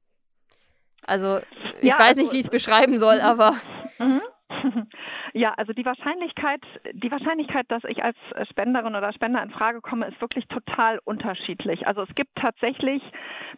Also 1.06 1.40
ich 1.80 1.88
ja, 1.90 1.98
weiß 1.98 2.08
also, 2.08 2.22
nicht, 2.22 2.32
wie 2.32 2.38
ich 2.38 2.46
es 2.46 2.50
beschreiben 2.50 2.98
soll, 2.98 3.20
aber. 3.20 3.56
Mhm. 3.98 4.22
Ja, 5.36 5.52
also 5.56 5.72
die 5.72 5.84
Wahrscheinlichkeit, 5.84 6.60
die 6.92 7.10
Wahrscheinlichkeit, 7.10 7.68
dass 7.68 7.82
ich 7.88 8.04
als 8.04 8.16
Spenderin 8.48 8.94
oder 8.94 9.12
Spender 9.12 9.42
in 9.42 9.50
Frage 9.50 9.80
komme, 9.80 10.06
ist 10.06 10.20
wirklich 10.20 10.46
total 10.46 11.00
unterschiedlich. 11.04 11.88
Also 11.88 12.02
es 12.02 12.14
gibt 12.14 12.36
tatsächlich 12.36 13.02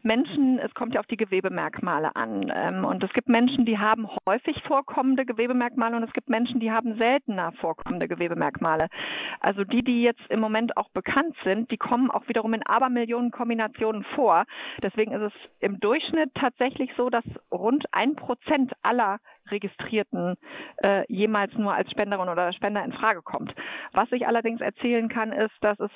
Menschen, 0.03 0.59
es 0.59 0.73
kommt 0.73 0.95
ja 0.95 1.01
auf 1.01 1.07
die 1.07 1.19
Gewebemerkmale 1.19 2.17
an. 2.17 2.51
Ähm, 2.55 2.87
und 2.87 3.05
es 3.05 3.13
gibt 3.13 3.29
Menschen, 3.29 3.67
die 3.67 3.79
haben 3.79 4.09
häufig 4.27 4.63
vorkommende 4.63 5.27
Gewebemerkmale 5.27 5.99
und 5.99 6.03
es 6.03 6.15
gibt 6.15 6.31
Menschen, 6.31 6.61
die 6.61 6.73
haben 6.73 6.97
seltener 6.97 7.53
vorkommende 7.61 8.09
Gewebemerkmale. 8.09 8.87
Also 9.41 9.65
die, 9.65 9.83
die 9.83 10.01
jetzt 10.01 10.27
im 10.31 10.41
Moment 10.41 10.79
auch 10.79 10.89
bekannt 10.89 11.37
sind, 11.45 11.71
die 11.71 11.77
kommen 11.77 12.11
auch 12.11 12.27
wiederum 12.27 12.55
in 12.55 12.63
Abermillionen 12.63 13.33
Kombinationen 13.33 14.03
vor. 14.15 14.45
Deswegen 14.83 15.13
ist 15.13 15.31
es 15.31 15.33
im 15.61 15.79
Durchschnitt 15.79 16.31
tatsächlich 16.35 16.91
so, 16.97 17.11
dass 17.11 17.25
rund 17.53 17.85
ein 17.93 18.17
Prozent 18.17 18.73
aller 18.83 19.19
Registrierten 19.51 20.37
äh, 20.83 21.05
jemals 21.13 21.53
nur 21.55 21.66
als 21.75 21.91
Spenderin 21.91 22.29
oder 22.29 22.53
Spender 22.53 22.85
in 22.85 22.93
Frage 22.93 23.23
kommt. 23.23 23.55
Was 23.93 24.11
ich 24.13 24.27
allerdings 24.27 24.61
erzählen 24.61 25.09
kann, 25.09 25.33
ist, 25.33 25.55
dass 25.61 25.79
es 25.81 25.91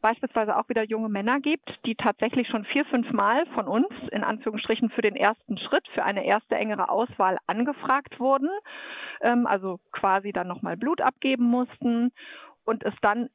beispielsweise 0.00 0.56
auch 0.56 0.68
wieder 0.68 0.84
junge 0.84 1.08
Männer 1.08 1.40
gibt, 1.40 1.68
die 1.84 1.94
tatsächlich 1.94 2.48
schon 2.48 2.64
vier, 2.64 2.84
fünf 2.86 3.10
Mal 3.12 3.46
von 3.54 3.66
uns 3.66 3.88
in 4.12 4.24
Anführungsstrichen 4.24 4.90
für 4.90 5.02
den 5.02 5.16
ersten 5.16 5.58
Schritt, 5.58 5.86
für 5.94 6.04
eine 6.04 6.24
erste 6.24 6.56
engere 6.56 6.88
Auswahl 6.88 7.38
angefragt 7.46 8.18
wurden, 8.18 8.48
ähm, 9.20 9.46
also 9.46 9.78
quasi 9.92 10.32
dann 10.32 10.48
nochmal 10.48 10.76
Blut 10.76 11.00
abgeben 11.00 11.44
mussten 11.44 12.12
und 12.64 12.84
es 12.84 12.94
dann 13.02 13.28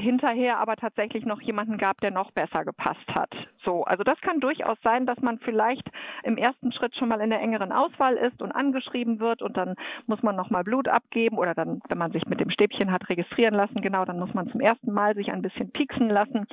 hinterher 0.00 0.58
aber 0.58 0.76
tatsächlich 0.76 1.24
noch 1.24 1.40
jemanden 1.40 1.78
gab, 1.78 2.00
der 2.00 2.10
noch 2.10 2.30
besser 2.32 2.64
gepasst 2.64 3.06
hat. 3.14 3.30
So, 3.64 3.84
also 3.84 4.02
das 4.02 4.20
kann 4.20 4.40
durchaus 4.40 4.78
sein, 4.82 5.06
dass 5.06 5.20
man 5.20 5.38
vielleicht 5.38 5.88
im 6.24 6.36
ersten 6.36 6.72
Schritt 6.72 6.96
schon 6.96 7.08
mal 7.08 7.20
in 7.20 7.30
der 7.30 7.40
engeren 7.40 7.72
Auswahl 7.72 8.16
ist 8.16 8.40
und 8.42 8.52
angeschrieben 8.52 9.20
wird 9.20 9.42
und 9.42 9.56
dann 9.56 9.74
muss 10.06 10.22
man 10.22 10.36
noch 10.36 10.50
mal 10.50 10.64
Blut 10.64 10.88
abgeben 10.88 11.38
oder 11.38 11.54
dann, 11.54 11.80
wenn 11.88 11.98
man 11.98 12.12
sich 12.12 12.26
mit 12.26 12.40
dem 12.40 12.50
Stäbchen 12.50 12.92
hat 12.92 13.08
registrieren 13.08 13.54
lassen, 13.54 13.82
genau, 13.82 14.04
dann 14.04 14.18
muss 14.18 14.34
man 14.34 14.48
zum 14.50 14.60
ersten 14.60 14.92
Mal 14.92 15.14
sich 15.14 15.30
ein 15.30 15.42
bisschen 15.42 15.70
pieksen 15.70 16.08
lassen 16.08 16.46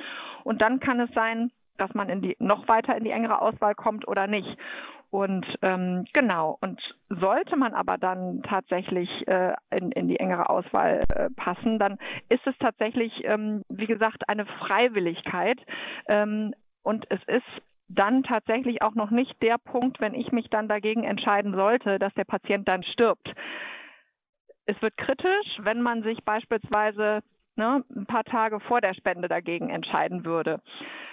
und 0.44 0.60
dann 0.60 0.80
kann 0.80 1.00
es 1.00 1.10
sein, 1.14 1.50
dass 1.78 1.94
man 1.94 2.08
in 2.08 2.20
die, 2.20 2.36
noch 2.38 2.68
weiter 2.68 2.96
in 2.96 3.04
die 3.04 3.10
engere 3.10 3.40
Auswahl 3.40 3.74
kommt 3.74 4.06
oder 4.06 4.26
nicht. 4.26 4.58
Und 5.10 5.46
ähm, 5.62 6.04
genau, 6.12 6.58
und 6.60 6.80
sollte 7.08 7.56
man 7.56 7.72
aber 7.72 7.96
dann 7.96 8.42
tatsächlich 8.42 9.08
äh, 9.26 9.54
in, 9.70 9.90
in 9.92 10.08
die 10.08 10.20
engere 10.20 10.50
Auswahl 10.50 11.02
äh, 11.08 11.30
passen, 11.30 11.78
dann 11.78 11.98
ist 12.28 12.46
es 12.46 12.54
tatsächlich, 12.58 13.24
ähm, 13.24 13.64
wie 13.70 13.86
gesagt, 13.86 14.28
eine 14.28 14.44
Freiwilligkeit. 14.44 15.58
Ähm, 16.08 16.54
und 16.82 17.06
es 17.10 17.20
ist 17.26 17.62
dann 17.88 18.22
tatsächlich 18.22 18.82
auch 18.82 18.94
noch 18.94 19.10
nicht 19.10 19.42
der 19.42 19.56
Punkt, 19.56 19.98
wenn 20.00 20.14
ich 20.14 20.30
mich 20.30 20.50
dann 20.50 20.68
dagegen 20.68 21.04
entscheiden 21.04 21.54
sollte, 21.54 21.98
dass 21.98 22.12
der 22.14 22.24
Patient 22.24 22.68
dann 22.68 22.82
stirbt. 22.82 23.32
Es 24.66 24.80
wird 24.82 24.96
kritisch, 24.98 25.58
wenn 25.60 25.80
man 25.80 26.02
sich 26.02 26.22
beispielsweise 26.24 27.22
ne, 27.56 27.82
ein 27.96 28.04
paar 28.04 28.24
Tage 28.24 28.60
vor 28.60 28.82
der 28.82 28.92
Spende 28.92 29.28
dagegen 29.28 29.70
entscheiden 29.70 30.26
würde. 30.26 30.60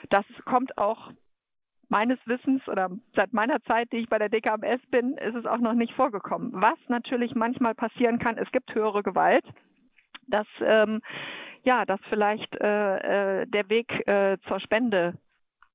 Das 0.10 0.25
kommt 0.43 0.77
auch 0.77 1.12
meines 1.89 2.19
Wissens 2.25 2.67
oder 2.67 2.89
seit 3.15 3.33
meiner 3.33 3.61
Zeit, 3.63 3.91
die 3.91 3.97
ich 3.97 4.09
bei 4.09 4.17
der 4.17 4.29
DKMS 4.29 4.81
bin, 4.91 5.17
ist 5.17 5.35
es 5.35 5.45
auch 5.45 5.59
noch 5.59 5.73
nicht 5.73 5.93
vorgekommen. 5.93 6.51
Was 6.53 6.77
natürlich 6.87 7.35
manchmal 7.35 7.75
passieren 7.75 8.19
kann, 8.19 8.37
es 8.37 8.51
gibt 8.51 8.73
höhere 8.73 9.03
Gewalt. 9.03 9.45
dass 10.27 10.47
ähm, 10.61 11.01
ja, 11.63 11.85
dass 11.85 11.99
vielleicht 12.09 12.55
äh, 12.61 13.41
äh, 13.41 13.47
der 13.47 13.69
Weg 13.69 14.07
äh, 14.07 14.37
zur 14.47 14.59
Spende 14.59 15.15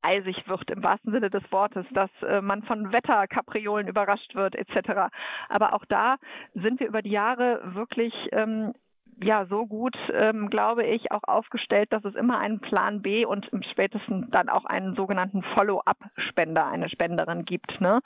eisig 0.03 0.49
wird 0.49 0.71
im 0.71 0.83
wahrsten 0.83 1.13
Sinne 1.13 1.31
des 1.31 1.43
Wortes, 1.53 1.85
dass 1.93 2.11
äh, 2.23 2.41
man 2.41 2.63
von 2.63 2.93
Wetterkapriolen 2.93 3.89
überrascht 3.89 4.35
wird 4.35 4.55
etc. 4.55 5.13
Aber 5.49 5.75
auch 5.75 5.85
da 5.87 6.17
sind 6.55 6.81
wir 6.81 6.89
über 6.89 7.03
die 7.03 7.11
Jahre 7.11 7.61
wirklich 7.75 8.15
ähm, 8.33 8.73
ja 9.23 9.47
so 9.47 9.67
gut, 9.67 9.97
ähm, 10.13 10.49
glaube 10.51 10.85
ich, 10.85 11.13
auch 11.13 11.23
aufgestellt, 11.25 11.93
dass 11.93 12.05
es 12.05 12.15
immer 12.15 12.39
einen 12.39 12.61
Plan 12.61 13.03
B 13.03 13.25
und 13.25 13.49
im 13.49 13.63
spätesten 13.63 14.31
dann 14.31 14.49
auch 14.49 14.65
einen 14.65 14.95
sogenannten 14.95 15.43
Follow-up-Spender, 15.55 16.67
eine 16.67 16.89
Spenderin 16.89 17.45
gibt. 17.45 17.81
Ne? 17.81 18.01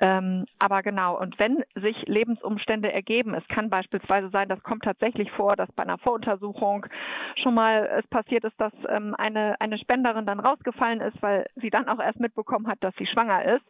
Ähm, 0.00 0.46
aber 0.58 0.82
genau, 0.82 1.18
und 1.18 1.38
wenn 1.38 1.64
sich 1.74 1.96
Lebensumstände 2.06 2.92
ergeben, 2.92 3.34
es 3.34 3.46
kann 3.48 3.70
beispielsweise 3.70 4.30
sein, 4.30 4.48
das 4.48 4.62
kommt 4.62 4.84
tatsächlich 4.84 5.30
vor, 5.32 5.56
dass 5.56 5.70
bei 5.72 5.82
einer 5.82 5.98
Voruntersuchung 5.98 6.86
schon 7.42 7.54
mal 7.54 7.88
es 7.98 8.06
passiert 8.08 8.44
ist, 8.44 8.60
dass 8.60 8.72
ähm, 8.88 9.14
eine, 9.18 9.60
eine 9.60 9.78
Spenderin 9.78 10.26
dann 10.26 10.40
rausgefallen 10.40 11.00
ist, 11.00 11.20
weil 11.20 11.46
sie 11.56 11.70
dann 11.70 11.88
auch 11.88 12.00
erst 12.00 12.20
mitbekommen 12.20 12.68
hat, 12.68 12.78
dass 12.80 12.94
sie 12.96 13.06
schwanger 13.06 13.44
ist, 13.44 13.64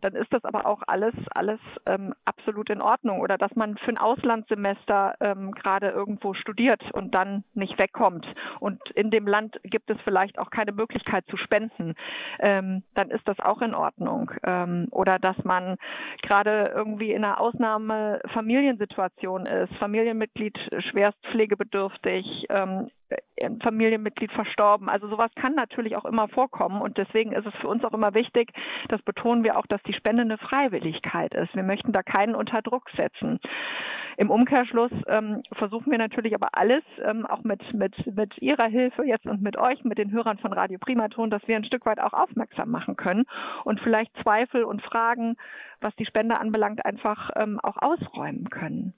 dann 0.00 0.14
ist 0.14 0.32
das 0.32 0.44
aber 0.44 0.66
auch 0.66 0.82
alles, 0.86 1.14
alles 1.34 1.60
ähm, 1.86 2.14
absolut 2.24 2.70
in 2.70 2.80
Ordnung. 2.80 3.20
Oder 3.20 3.38
dass 3.38 3.54
man 3.56 3.76
für 3.78 3.90
ein 3.90 3.98
Auslandssemester 3.98 5.14
ähm, 5.20 5.52
gerade 5.52 5.88
irgendwie 5.88 6.11
irgendwo 6.12 6.34
studiert 6.34 6.82
und 6.92 7.14
dann 7.14 7.42
nicht 7.54 7.78
wegkommt 7.78 8.26
und 8.60 8.78
in 8.90 9.10
dem 9.10 9.26
Land 9.26 9.58
gibt 9.64 9.88
es 9.90 9.96
vielleicht 10.04 10.38
auch 10.38 10.50
keine 10.50 10.72
Möglichkeit 10.72 11.24
zu 11.28 11.38
spenden, 11.38 11.94
ähm, 12.38 12.82
dann 12.94 13.10
ist 13.10 13.26
das 13.26 13.40
auch 13.40 13.62
in 13.62 13.74
Ordnung. 13.74 14.30
Ähm, 14.44 14.88
oder 14.90 15.18
dass 15.18 15.42
man 15.44 15.76
gerade 16.22 16.70
irgendwie 16.74 17.12
in 17.12 17.24
einer 17.24 17.40
Ausnahmefamiliensituation 17.40 19.46
ist, 19.46 19.72
Familienmitglied 19.76 20.58
schwerst 20.90 21.16
pflegebedürftig, 21.30 22.26
ähm, 22.50 22.90
ein 23.42 23.60
Familienmitglied 23.60 24.32
verstorben. 24.32 24.88
Also 24.88 25.08
sowas 25.08 25.30
kann 25.34 25.54
natürlich 25.54 25.96
auch 25.96 26.04
immer 26.04 26.28
vorkommen 26.28 26.80
und 26.80 26.98
deswegen 26.98 27.32
ist 27.32 27.46
es 27.46 27.54
für 27.60 27.68
uns 27.68 27.84
auch 27.84 27.92
immer 27.92 28.14
wichtig, 28.14 28.52
das 28.88 29.02
betonen 29.02 29.44
wir 29.44 29.58
auch, 29.58 29.66
dass 29.66 29.82
die 29.84 29.94
Spende 29.94 30.22
eine 30.22 30.38
Freiwilligkeit 30.38 31.34
ist. 31.34 31.54
Wir 31.54 31.62
möchten 31.62 31.92
da 31.92 32.02
keinen 32.02 32.34
unter 32.34 32.62
Druck 32.62 32.88
setzen. 32.96 33.40
Im 34.16 34.30
Umkehrschluss 34.30 34.92
ähm, 35.06 35.42
versuchen 35.52 35.90
wir 35.90 35.98
natürlich 35.98 36.34
aber 36.34 36.50
alles, 36.52 36.82
ähm, 37.02 37.26
auch 37.26 37.44
mit, 37.44 37.60
mit, 37.72 37.94
mit 38.14 38.36
Ihrer 38.38 38.66
Hilfe 38.66 39.04
jetzt 39.04 39.26
und 39.26 39.42
mit 39.42 39.56
euch, 39.56 39.82
mit 39.84 39.98
den 39.98 40.10
Hörern 40.10 40.38
von 40.38 40.52
Radio 40.52 40.78
Primaton, 40.78 41.30
dass 41.30 41.46
wir 41.48 41.56
ein 41.56 41.64
Stück 41.64 41.86
weit 41.86 41.98
auch 41.98 42.12
aufmerksam 42.12 42.70
machen 42.70 42.96
können 42.96 43.24
und 43.64 43.80
vielleicht 43.80 44.14
Zweifel 44.22 44.64
und 44.64 44.82
Fragen, 44.82 45.36
was 45.80 45.94
die 45.96 46.06
Spende 46.06 46.38
anbelangt, 46.38 46.84
einfach 46.84 47.30
ähm, 47.36 47.58
auch 47.60 47.76
ausräumen 47.80 48.50
können. 48.50 48.92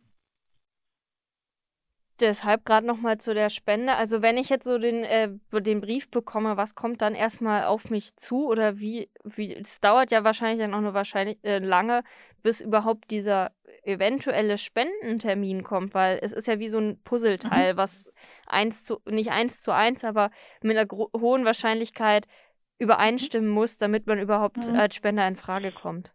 Deshalb 2.20 2.64
gerade 2.64 2.86
noch 2.86 2.98
mal 2.98 3.18
zu 3.18 3.34
der 3.34 3.50
Spende. 3.50 3.94
Also 3.96 4.22
wenn 4.22 4.36
ich 4.36 4.48
jetzt 4.48 4.64
so 4.64 4.78
den, 4.78 5.02
äh, 5.02 5.30
den 5.52 5.80
Brief 5.80 6.10
bekomme, 6.10 6.56
was 6.56 6.76
kommt 6.76 7.02
dann 7.02 7.14
erstmal 7.16 7.64
auf 7.64 7.90
mich 7.90 8.14
zu 8.16 8.46
oder 8.46 8.78
wie, 8.78 9.10
wie, 9.24 9.52
es 9.52 9.80
dauert 9.80 10.12
ja 10.12 10.22
wahrscheinlich 10.22 10.60
dann 10.60 10.74
auch 10.74 10.80
nur 10.80 10.94
wahrscheinlich 10.94 11.38
äh, 11.42 11.58
lange, 11.58 12.04
bis 12.42 12.60
überhaupt 12.60 13.10
dieser 13.10 13.50
eventuelle 13.82 14.58
Spendentermin 14.58 15.64
kommt, 15.64 15.92
weil 15.94 16.20
es 16.22 16.32
ist 16.32 16.46
ja 16.46 16.60
wie 16.60 16.68
so 16.68 16.78
ein 16.78 17.00
Puzzleteil, 17.02 17.74
mhm. 17.74 17.76
was 17.78 18.08
eins 18.46 18.84
zu, 18.84 19.00
nicht 19.06 19.32
eins 19.32 19.60
zu 19.60 19.72
eins, 19.72 20.04
aber 20.04 20.30
mit 20.62 20.76
einer 20.76 20.88
hohen 20.88 21.44
Wahrscheinlichkeit 21.44 22.26
übereinstimmen 22.78 23.50
muss, 23.50 23.76
damit 23.76 24.06
man 24.06 24.18
überhaupt 24.20 24.68
mhm. 24.68 24.76
als 24.76 24.94
Spender 24.94 25.26
in 25.26 25.36
Frage 25.36 25.72
kommt. 25.72 26.12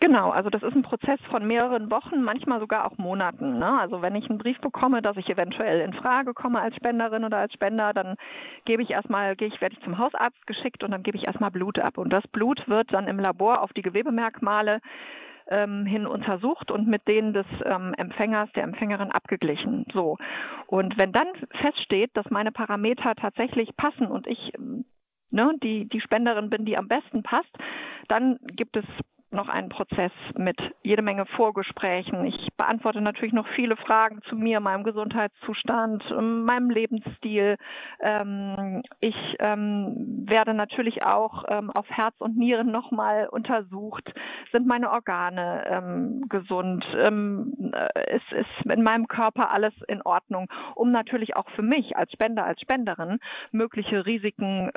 Genau, 0.00 0.30
also 0.30 0.50
das 0.50 0.62
ist 0.62 0.74
ein 0.74 0.82
Prozess 0.82 1.20
von 1.30 1.46
mehreren 1.46 1.90
Wochen, 1.90 2.22
manchmal 2.22 2.60
sogar 2.60 2.84
auch 2.84 2.98
Monaten. 2.98 3.58
Ne? 3.58 3.80
Also 3.80 4.02
wenn 4.02 4.14
ich 4.14 4.28
einen 4.28 4.38
Brief 4.38 4.60
bekomme, 4.60 5.00
dass 5.00 5.16
ich 5.16 5.28
eventuell 5.30 5.80
in 5.80 5.94
Frage 5.94 6.34
komme 6.34 6.60
als 6.60 6.76
Spenderin 6.76 7.24
oder 7.24 7.38
als 7.38 7.52
Spender, 7.52 7.94
dann 7.94 8.16
gebe 8.64 8.82
ich 8.82 8.90
erstmal, 8.90 9.36
gehe 9.36 9.48
ich, 9.48 9.60
werde 9.60 9.76
ich 9.76 9.84
zum 9.84 9.98
Hausarzt 9.98 10.46
geschickt 10.46 10.82
und 10.84 10.90
dann 10.90 11.02
gebe 11.02 11.16
ich 11.16 11.26
erstmal 11.26 11.50
Blut 11.50 11.78
ab. 11.78 11.98
Und 11.98 12.12
das 12.12 12.26
Blut 12.28 12.68
wird 12.68 12.92
dann 12.92 13.08
im 13.08 13.18
Labor 13.18 13.62
auf 13.62 13.72
die 13.72 13.82
Gewebemerkmale 13.82 14.80
ähm, 15.48 15.86
hin 15.86 16.06
untersucht 16.06 16.70
und 16.70 16.88
mit 16.88 17.06
denen 17.08 17.32
des 17.32 17.46
ähm, 17.64 17.94
Empfängers, 17.96 18.50
der 18.52 18.64
Empfängerin 18.64 19.12
abgeglichen. 19.12 19.86
So. 19.92 20.18
Und 20.66 20.98
wenn 20.98 21.12
dann 21.12 21.28
feststeht, 21.60 22.10
dass 22.14 22.28
meine 22.30 22.52
Parameter 22.52 23.14
tatsächlich 23.14 23.76
passen 23.76 24.08
und 24.08 24.26
ich 24.26 24.52
ne, 25.30 25.54
die, 25.62 25.88
die 25.88 26.00
Spenderin 26.00 26.50
bin, 26.50 26.64
die 26.64 26.76
am 26.76 26.88
besten 26.88 27.22
passt, 27.22 27.56
dann 28.08 28.38
gibt 28.42 28.76
es 28.76 28.84
noch 29.30 29.48
einen 29.48 29.68
Prozess 29.68 30.12
mit 30.36 30.56
jede 30.82 31.02
Menge 31.02 31.26
Vorgesprächen. 31.26 32.24
Ich 32.26 32.48
beantworte 32.56 33.00
natürlich 33.00 33.32
noch 33.32 33.46
viele 33.54 33.76
Fragen 33.76 34.22
zu 34.28 34.36
mir, 34.36 34.60
meinem 34.60 34.84
Gesundheitszustand, 34.84 36.04
meinem 36.10 36.70
Lebensstil. 36.70 37.56
Ähm, 38.00 38.82
ich 39.00 39.16
ähm, 39.40 40.24
werde 40.28 40.54
natürlich 40.54 41.04
auch 41.04 41.44
ähm, 41.48 41.70
auf 41.70 41.86
Herz 41.90 42.14
und 42.18 42.36
Nieren 42.36 42.70
nochmal 42.70 43.28
untersucht. 43.28 44.12
Sind 44.52 44.66
meine 44.66 44.90
Organe 44.90 46.22
gesund? 46.28 46.84
ist, 46.86 48.32
ist 48.32 48.70
in 48.70 48.82
meinem 48.82 49.08
Körper 49.08 49.50
alles 49.50 49.74
in 49.88 50.02
Ordnung? 50.02 50.48
Um 50.74 50.90
natürlich 50.90 51.36
auch 51.36 51.48
für 51.50 51.62
mich 51.62 51.96
als 51.96 52.12
Spender, 52.12 52.44
als 52.44 52.60
Spenderin 52.60 53.18
mögliche 53.50 54.06
Risiken 54.06 54.70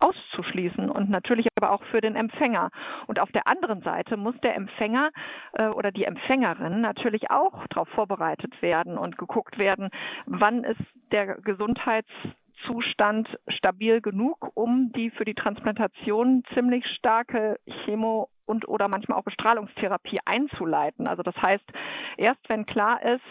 auszuschließen 0.00 0.90
und 0.90 1.10
natürlich 1.10 1.48
aber 1.56 1.72
auch 1.72 1.82
für 1.84 2.00
den 2.00 2.16
Empfänger. 2.16 2.70
Und 3.06 3.18
auf 3.18 3.30
der 3.32 3.46
anderen 3.46 3.82
Seite 3.82 4.16
muss 4.16 4.36
der 4.42 4.54
Empfänger 4.54 5.10
äh, 5.52 5.68
oder 5.68 5.90
die 5.90 6.04
Empfängerin 6.04 6.80
natürlich 6.80 7.30
auch 7.30 7.66
darauf 7.68 7.88
vorbereitet 7.90 8.60
werden 8.62 8.98
und 8.98 9.18
geguckt 9.18 9.58
werden, 9.58 9.90
wann 10.26 10.64
ist 10.64 10.80
der 11.12 11.36
Gesundheitszustand 11.40 13.28
stabil 13.48 14.00
genug, 14.00 14.50
um 14.54 14.92
die 14.92 15.10
für 15.10 15.24
die 15.24 15.34
Transplantation 15.34 16.44
ziemlich 16.54 16.86
starke 16.86 17.58
Chemo 17.84 18.28
und 18.46 18.66
oder 18.68 18.88
manchmal 18.88 19.18
auch 19.18 19.24
Bestrahlungstherapie 19.24 20.20
einzuleiten. 20.24 21.06
Also 21.06 21.22
das 21.22 21.36
heißt, 21.36 21.64
erst 22.16 22.40
wenn 22.48 22.66
klar 22.66 23.02
ist, 23.02 23.24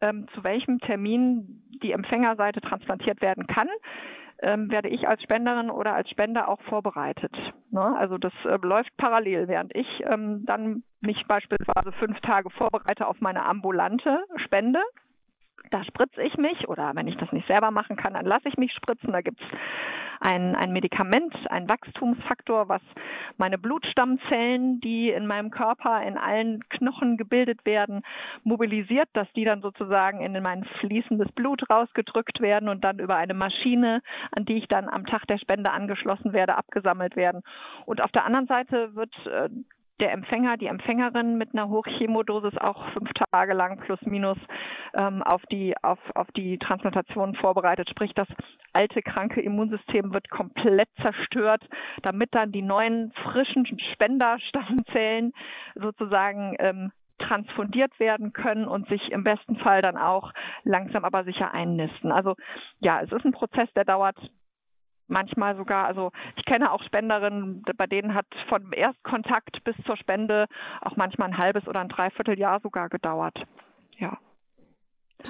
ähm, 0.00 0.26
zu 0.34 0.44
welchem 0.44 0.78
Termin 0.80 1.62
die 1.82 1.92
Empfängerseite 1.92 2.60
transplantiert 2.60 3.20
werden 3.20 3.46
kann, 3.46 3.68
ähm, 4.42 4.70
werde 4.70 4.88
ich 4.88 5.08
als 5.08 5.22
Spenderin 5.22 5.70
oder 5.70 5.94
als 5.94 6.10
Spender 6.10 6.48
auch 6.48 6.60
vorbereitet. 6.62 7.32
Ne? 7.70 7.96
Also 7.96 8.18
das 8.18 8.32
äh, 8.44 8.58
läuft 8.62 8.96
parallel, 8.96 9.48
während 9.48 9.74
ich 9.74 9.86
ähm, 10.04 10.44
dann 10.46 10.82
mich 11.00 11.26
beispielsweise 11.26 11.92
fünf 11.92 12.20
Tage 12.20 12.50
vorbereite 12.50 13.06
auf 13.06 13.20
meine 13.20 13.44
ambulante 13.44 14.24
Spende, 14.36 14.80
da 15.70 15.84
spritze 15.84 16.22
ich 16.22 16.36
mich 16.36 16.68
oder 16.68 16.92
wenn 16.94 17.08
ich 17.08 17.16
das 17.16 17.32
nicht 17.32 17.46
selber 17.46 17.70
machen 17.70 17.96
kann, 17.96 18.14
dann 18.14 18.26
lasse 18.26 18.48
ich 18.48 18.56
mich 18.56 18.72
spritzen. 18.72 19.12
Da 19.12 19.20
gibt 19.20 19.40
es 19.40 19.46
ein, 20.20 20.54
ein 20.54 20.72
Medikament, 20.72 21.34
ein 21.50 21.68
Wachstumsfaktor, 21.68 22.68
was 22.68 22.82
meine 23.36 23.58
Blutstammzellen, 23.58 24.80
die 24.80 25.10
in 25.10 25.26
meinem 25.26 25.50
Körper 25.50 26.02
in 26.02 26.16
allen 26.16 26.66
Knochen 26.68 27.16
gebildet 27.16 27.64
werden, 27.66 28.02
mobilisiert, 28.42 29.08
dass 29.12 29.30
die 29.32 29.44
dann 29.44 29.60
sozusagen 29.60 30.20
in 30.20 30.40
mein 30.42 30.64
fließendes 30.80 31.32
Blut 31.32 31.68
rausgedrückt 31.70 32.40
werden 32.40 32.68
und 32.68 32.84
dann 32.84 32.98
über 32.98 33.16
eine 33.16 33.34
Maschine, 33.34 34.02
an 34.32 34.44
die 34.44 34.56
ich 34.56 34.68
dann 34.68 34.88
am 34.88 35.06
Tag 35.06 35.26
der 35.26 35.38
Spende 35.38 35.70
angeschlossen 35.70 36.32
werde, 36.32 36.56
abgesammelt 36.56 37.16
werden. 37.16 37.42
Und 37.84 38.00
auf 38.00 38.12
der 38.12 38.24
anderen 38.24 38.46
Seite 38.46 38.94
wird 38.94 39.14
äh, 39.26 39.48
der 40.00 40.12
Empfänger, 40.12 40.56
die 40.56 40.66
Empfängerin 40.66 41.38
mit 41.38 41.52
einer 41.52 41.68
Hochchemodosis 41.68 42.58
auch 42.58 42.88
fünf 42.90 43.10
Tage 43.12 43.54
lang 43.54 43.78
plus 43.78 44.00
minus 44.02 44.38
ähm, 44.94 45.22
auf, 45.22 45.42
die, 45.46 45.74
auf, 45.82 45.98
auf 46.14 46.26
die 46.32 46.58
Transplantation 46.58 47.34
vorbereitet. 47.36 47.88
Sprich, 47.90 48.12
das 48.14 48.28
alte 48.72 49.02
kranke 49.02 49.40
Immunsystem 49.40 50.12
wird 50.12 50.30
komplett 50.30 50.88
zerstört, 51.00 51.62
damit 52.02 52.34
dann 52.34 52.50
die 52.50 52.62
neuen 52.62 53.12
frischen 53.22 53.66
Spenderstammzellen 53.92 55.32
sozusagen 55.76 56.56
ähm, 56.58 56.92
transfundiert 57.18 57.98
werden 58.00 58.32
können 58.32 58.66
und 58.66 58.88
sich 58.88 59.12
im 59.12 59.22
besten 59.22 59.56
Fall 59.56 59.82
dann 59.82 59.96
auch 59.96 60.32
langsam 60.64 61.04
aber 61.04 61.24
sicher 61.24 61.54
einnisten. 61.54 62.10
Also 62.10 62.34
ja, 62.80 63.00
es 63.00 63.12
ist 63.12 63.24
ein 63.24 63.32
Prozess, 63.32 63.72
der 63.74 63.84
dauert 63.84 64.16
manchmal 65.06 65.56
sogar, 65.56 65.86
also 65.86 66.10
ich 66.36 66.44
kenne 66.44 66.72
auch 66.72 66.82
Spenderinnen, 66.82 67.62
bei 67.76 67.86
denen 67.86 68.14
hat 68.14 68.26
von 68.48 68.72
Erstkontakt 68.72 69.62
bis 69.64 69.76
zur 69.84 69.96
Spende 69.96 70.46
auch 70.80 70.96
manchmal 70.96 71.28
ein 71.28 71.38
halbes 71.38 71.66
oder 71.68 71.80
ein 71.80 71.88
Dreivierteljahr 71.88 72.60
sogar 72.60 72.88
gedauert. 72.88 73.42
Ja. 73.98 74.18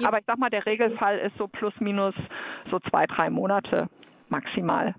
Aber 0.03 0.19
ich 0.19 0.25
sag 0.25 0.37
mal, 0.37 0.49
der 0.49 0.65
Regelfall 0.65 1.19
ist 1.19 1.37
so 1.37 1.47
plus 1.47 1.73
minus 1.79 2.15
so 2.69 2.79
zwei, 2.79 3.05
drei 3.07 3.29
Monate 3.29 3.89
maximal. 4.29 4.95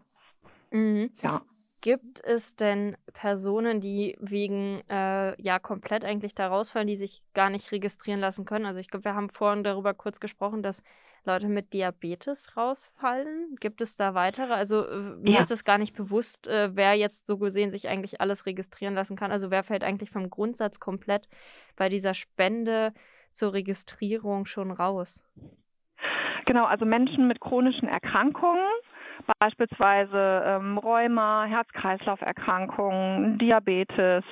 Mhm. 0.70 1.10
Ja. 1.22 1.42
Gibt 1.82 2.24
es 2.24 2.56
denn 2.56 2.96
Personen, 3.12 3.80
die 3.80 4.16
wegen 4.18 4.80
äh, 4.88 5.40
ja 5.40 5.58
komplett 5.58 6.04
eigentlich 6.04 6.34
da 6.34 6.48
rausfallen, 6.48 6.88
die 6.88 6.96
sich 6.96 7.22
gar 7.34 7.50
nicht 7.50 7.70
registrieren 7.70 8.18
lassen 8.18 8.44
können? 8.44 8.66
Also 8.66 8.80
ich 8.80 8.88
glaube, 8.88 9.04
wir 9.04 9.14
haben 9.14 9.30
vorhin 9.30 9.62
darüber 9.62 9.94
kurz 9.94 10.18
gesprochen, 10.18 10.62
dass 10.62 10.82
Leute 11.26 11.48
mit 11.48 11.72
Diabetes 11.72 12.56
rausfallen? 12.56 13.56
Gibt 13.60 13.80
es 13.80 13.96
da 13.96 14.14
weitere? 14.14 14.52
Also 14.52 14.86
äh, 14.86 14.98
mir 15.16 15.34
ja. 15.34 15.40
ist 15.40 15.50
es 15.50 15.64
gar 15.64 15.78
nicht 15.78 15.94
bewusst, 15.94 16.48
äh, 16.48 16.70
wer 16.74 16.94
jetzt 16.94 17.26
so 17.26 17.38
gesehen 17.38 17.70
sich 17.70 17.88
eigentlich 17.88 18.20
alles 18.20 18.46
registrieren 18.46 18.94
lassen 18.94 19.16
kann. 19.16 19.32
Also 19.32 19.50
wer 19.50 19.62
fällt 19.62 19.84
eigentlich 19.84 20.10
vom 20.10 20.30
Grundsatz 20.30 20.80
komplett 20.80 21.28
bei 21.76 21.88
dieser 21.88 22.14
Spende 22.14 22.92
zur 23.32 23.52
Registrierung 23.52 24.46
schon 24.46 24.70
raus? 24.70 25.22
Genau, 26.46 26.64
also 26.64 26.86
Menschen 26.86 27.26
mit 27.26 27.40
chronischen 27.40 27.88
Erkrankungen, 27.88 28.64
beispielsweise 29.40 30.42
ähm, 30.46 30.78
Rheuma, 30.78 31.44
Herz-Kreislauf-Erkrankungen, 31.46 33.38
Diabetes, 33.38 34.24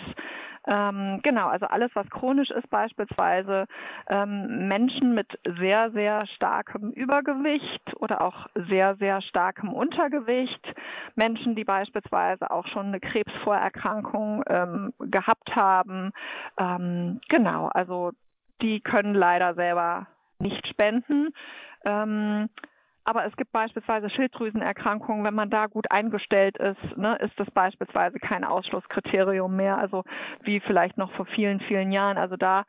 ähm, 0.66 1.20
genau, 1.22 1.48
also 1.48 1.66
alles, 1.66 1.90
was 1.94 2.08
chronisch 2.08 2.50
ist, 2.50 2.68
beispielsweise 2.70 3.66
ähm, 4.08 4.68
Menschen 4.68 5.14
mit 5.14 5.28
sehr, 5.58 5.90
sehr 5.90 6.26
starkem 6.26 6.90
Übergewicht 6.90 7.94
oder 7.96 8.22
auch 8.22 8.46
sehr, 8.68 8.96
sehr 8.96 9.20
starkem 9.22 9.72
Untergewicht, 9.72 10.74
Menschen, 11.16 11.54
die 11.54 11.64
beispielsweise 11.64 12.50
auch 12.50 12.66
schon 12.68 12.86
eine 12.86 13.00
Krebsvorerkrankung 13.00 14.42
ähm, 14.46 14.94
gehabt 15.00 15.54
haben. 15.54 16.12
Ähm, 16.58 17.20
genau, 17.28 17.68
also 17.68 18.12
die 18.62 18.80
können 18.80 19.14
leider 19.14 19.54
selber 19.54 20.06
nicht 20.38 20.66
spenden. 20.68 21.34
Ähm, 21.84 22.48
aber 23.04 23.26
es 23.26 23.36
gibt 23.36 23.52
beispielsweise 23.52 24.08
Schilddrüsenerkrankungen, 24.10 25.24
wenn 25.24 25.34
man 25.34 25.50
da 25.50 25.66
gut 25.66 25.90
eingestellt 25.90 26.56
ist, 26.56 26.96
ne, 26.96 27.16
ist 27.16 27.38
das 27.38 27.50
beispielsweise 27.50 28.18
kein 28.18 28.44
Ausschlusskriterium 28.44 29.54
mehr, 29.54 29.78
also 29.78 30.04
wie 30.42 30.60
vielleicht 30.60 30.96
noch 30.96 31.12
vor 31.12 31.26
vielen, 31.26 31.60
vielen 31.60 31.92
Jahren. 31.92 32.16
Also 32.16 32.36
da 32.36 32.64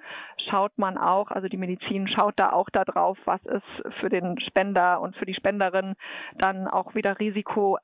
schaut 0.49 0.77
man 0.77 0.97
auch, 0.97 1.31
also 1.31 1.47
die 1.47 1.57
Medizin 1.57 2.07
schaut 2.07 2.33
da 2.37 2.51
auch 2.51 2.69
darauf, 2.69 3.17
was 3.25 3.43
ist 3.45 3.95
für 3.99 4.09
den 4.09 4.39
Spender 4.41 4.99
und 4.99 5.15
für 5.15 5.25
die 5.25 5.33
Spenderin 5.33 5.95
dann 6.37 6.67
auch 6.67 6.95
wieder 6.95 7.19
Risiko 7.19 7.77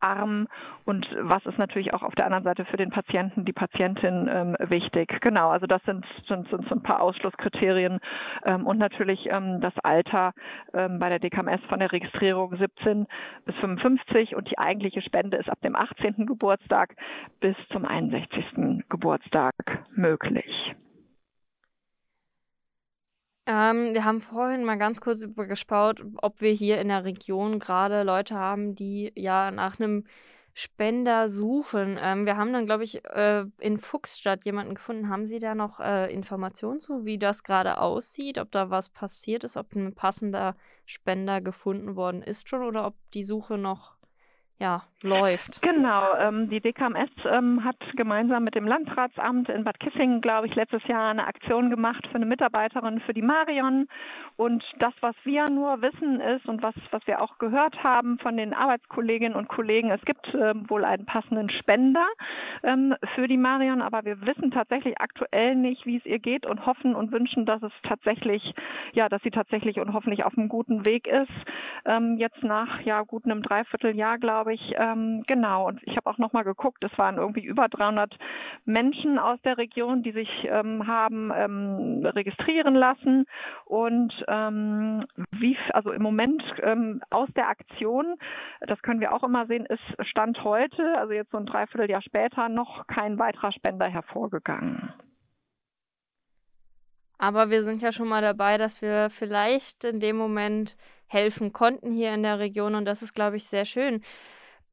arm 0.00 0.48
und 0.84 1.08
was 1.20 1.44
ist 1.46 1.58
natürlich 1.58 1.94
auch 1.94 2.02
auf 2.02 2.14
der 2.14 2.26
anderen 2.26 2.44
Seite 2.44 2.64
für 2.64 2.76
den 2.76 2.90
Patienten, 2.90 3.44
die 3.44 3.52
Patientin 3.52 4.28
ähm, 4.32 4.56
wichtig. 4.68 5.20
Genau, 5.20 5.50
also 5.50 5.66
das 5.66 5.82
sind, 5.84 6.04
sind, 6.26 6.48
sind 6.48 6.68
so 6.68 6.74
ein 6.74 6.82
paar 6.82 7.00
Ausschlusskriterien 7.00 8.00
ähm, 8.44 8.66
und 8.66 8.78
natürlich 8.78 9.26
ähm, 9.30 9.60
das 9.60 9.74
Alter 9.82 10.32
ähm, 10.74 10.98
bei 10.98 11.08
der 11.08 11.18
DKMS 11.18 11.60
von 11.68 11.78
der 11.78 11.92
Registrierung 11.92 12.56
17 12.56 13.06
bis 13.44 13.54
55 13.56 14.34
und 14.34 14.50
die 14.50 14.58
eigentliche 14.58 15.02
Spende 15.02 15.36
ist 15.36 15.48
ab 15.48 15.60
dem 15.62 15.76
18. 15.76 16.26
Geburtstag 16.26 16.94
bis 17.40 17.56
zum 17.72 17.84
61. 17.84 18.84
Geburtstag 18.88 19.54
möglich. 19.94 20.74
Ähm, 23.50 23.94
wir 23.94 24.04
haben 24.04 24.20
vorhin 24.20 24.62
mal 24.64 24.78
ganz 24.78 25.00
kurz 25.00 25.22
über 25.22 25.44
geschaut, 25.44 26.00
ob 26.18 26.40
wir 26.40 26.52
hier 26.52 26.80
in 26.80 26.86
der 26.86 27.04
Region 27.04 27.58
gerade 27.58 28.04
Leute 28.04 28.36
haben, 28.36 28.76
die 28.76 29.12
ja 29.16 29.50
nach 29.50 29.80
einem 29.80 30.04
Spender 30.54 31.28
suchen. 31.28 31.98
Ähm, 32.00 32.26
wir 32.26 32.36
haben 32.36 32.52
dann, 32.52 32.66
glaube 32.66 32.84
ich, 32.84 33.04
äh, 33.06 33.44
in 33.58 33.78
Fuchsstadt 33.78 34.44
jemanden 34.44 34.76
gefunden. 34.76 35.08
Haben 35.08 35.26
Sie 35.26 35.40
da 35.40 35.56
noch 35.56 35.80
äh, 35.80 36.12
Informationen 36.12 36.78
zu, 36.78 37.04
wie 37.04 37.18
das 37.18 37.42
gerade 37.42 37.78
aussieht, 37.78 38.38
ob 38.38 38.52
da 38.52 38.70
was 38.70 38.88
passiert 38.88 39.42
ist, 39.42 39.56
ob 39.56 39.74
ein 39.74 39.96
passender 39.96 40.54
Spender 40.86 41.40
gefunden 41.40 41.96
worden 41.96 42.22
ist 42.22 42.48
schon 42.48 42.62
oder 42.62 42.86
ob 42.86 42.94
die 43.14 43.24
Suche 43.24 43.58
noch 43.58 43.96
ja, 44.60 44.82
läuft. 45.02 45.62
Genau, 45.62 46.14
ähm, 46.18 46.50
die 46.50 46.60
DKMS 46.60 47.10
ähm, 47.24 47.64
hat 47.64 47.76
gemeinsam 47.96 48.44
mit 48.44 48.54
dem 48.54 48.66
Landratsamt 48.66 49.48
in 49.48 49.64
Bad 49.64 49.80
Kissingen, 49.80 50.20
glaube 50.20 50.46
ich, 50.46 50.54
letztes 50.54 50.86
Jahr 50.86 51.10
eine 51.10 51.26
Aktion 51.26 51.70
gemacht 51.70 52.06
für 52.08 52.16
eine 52.16 52.26
Mitarbeiterin 52.26 53.00
für 53.00 53.14
die 53.14 53.22
Marion. 53.22 53.88
Und 54.36 54.64
das, 54.78 54.92
was 55.00 55.14
wir 55.24 55.48
nur 55.50 55.82
wissen 55.82 56.20
ist 56.20 56.46
und 56.46 56.62
was, 56.62 56.74
was 56.90 57.06
wir 57.06 57.20
auch 57.20 57.38
gehört 57.38 57.82
haben 57.82 58.18
von 58.18 58.36
den 58.36 58.54
Arbeitskolleginnen 58.54 59.36
und 59.36 59.48
Kollegen, 59.48 59.90
es 59.90 60.00
gibt 60.02 60.34
ähm, 60.34 60.68
wohl 60.68 60.84
einen 60.84 61.06
passenden 61.06 61.50
Spender 61.50 62.06
ähm, 62.62 62.94
für 63.14 63.28
die 63.28 63.36
Marion, 63.36 63.82
aber 63.82 64.04
wir 64.04 64.20
wissen 64.26 64.50
tatsächlich 64.50 65.00
aktuell 65.00 65.56
nicht, 65.56 65.86
wie 65.86 65.96
es 65.96 66.06
ihr 66.06 66.18
geht 66.18 66.46
und 66.46 66.66
hoffen 66.66 66.94
und 66.94 67.12
wünschen, 67.12 67.46
dass 67.46 67.62
es 67.62 67.72
tatsächlich, 67.82 68.54
ja, 68.92 69.08
dass 69.08 69.22
sie 69.22 69.30
tatsächlich 69.30 69.78
und 69.78 69.92
hoffentlich 69.92 70.24
auf 70.24 70.36
einem 70.36 70.48
guten 70.48 70.84
Weg 70.84 71.06
ist. 71.06 71.30
Ähm, 71.84 72.16
jetzt 72.18 72.42
nach 72.42 72.80
ja 72.82 73.02
gut 73.02 73.24
einem 73.24 73.42
Dreivierteljahr, 73.42 74.18
glaube 74.18 74.49
ich, 74.49 74.49
glaube 74.50 74.54
ich, 74.54 74.74
ähm, 74.76 75.22
genau. 75.26 75.68
Und 75.68 75.80
ich 75.84 75.96
habe 75.96 76.08
auch 76.10 76.18
nochmal 76.18 76.44
geguckt, 76.44 76.82
es 76.84 76.96
waren 76.98 77.16
irgendwie 77.16 77.44
über 77.44 77.68
300 77.68 78.16
Menschen 78.64 79.18
aus 79.18 79.40
der 79.42 79.58
Region, 79.58 80.02
die 80.02 80.12
sich 80.12 80.28
ähm, 80.44 80.86
haben 80.86 81.32
ähm, 81.34 82.04
registrieren 82.04 82.74
lassen. 82.74 83.26
Und 83.64 84.12
ähm, 84.28 85.06
wie, 85.32 85.56
also 85.72 85.92
im 85.92 86.02
Moment 86.02 86.42
ähm, 86.62 87.02
aus 87.10 87.28
der 87.36 87.48
Aktion, 87.48 88.16
das 88.66 88.80
können 88.82 89.00
wir 89.00 89.12
auch 89.12 89.22
immer 89.22 89.46
sehen, 89.46 89.66
ist 89.66 90.08
Stand 90.08 90.42
heute, 90.44 90.98
also 90.98 91.12
jetzt 91.12 91.30
so 91.30 91.38
ein 91.38 91.46
Dreivierteljahr 91.46 92.02
später, 92.02 92.48
noch 92.48 92.86
kein 92.86 93.18
weiterer 93.18 93.52
Spender 93.52 93.86
hervorgegangen. 93.86 94.92
Aber 97.18 97.50
wir 97.50 97.64
sind 97.64 97.82
ja 97.82 97.92
schon 97.92 98.08
mal 98.08 98.22
dabei, 98.22 98.56
dass 98.56 98.80
wir 98.80 99.10
vielleicht 99.10 99.84
in 99.84 100.00
dem 100.00 100.16
Moment 100.16 100.74
helfen 101.10 101.52
konnten 101.52 101.92
hier 101.92 102.14
in 102.14 102.22
der 102.22 102.38
Region 102.38 102.74
und 102.74 102.84
das 102.84 103.02
ist, 103.02 103.14
glaube 103.14 103.36
ich, 103.36 103.44
sehr 103.44 103.64
schön 103.64 104.02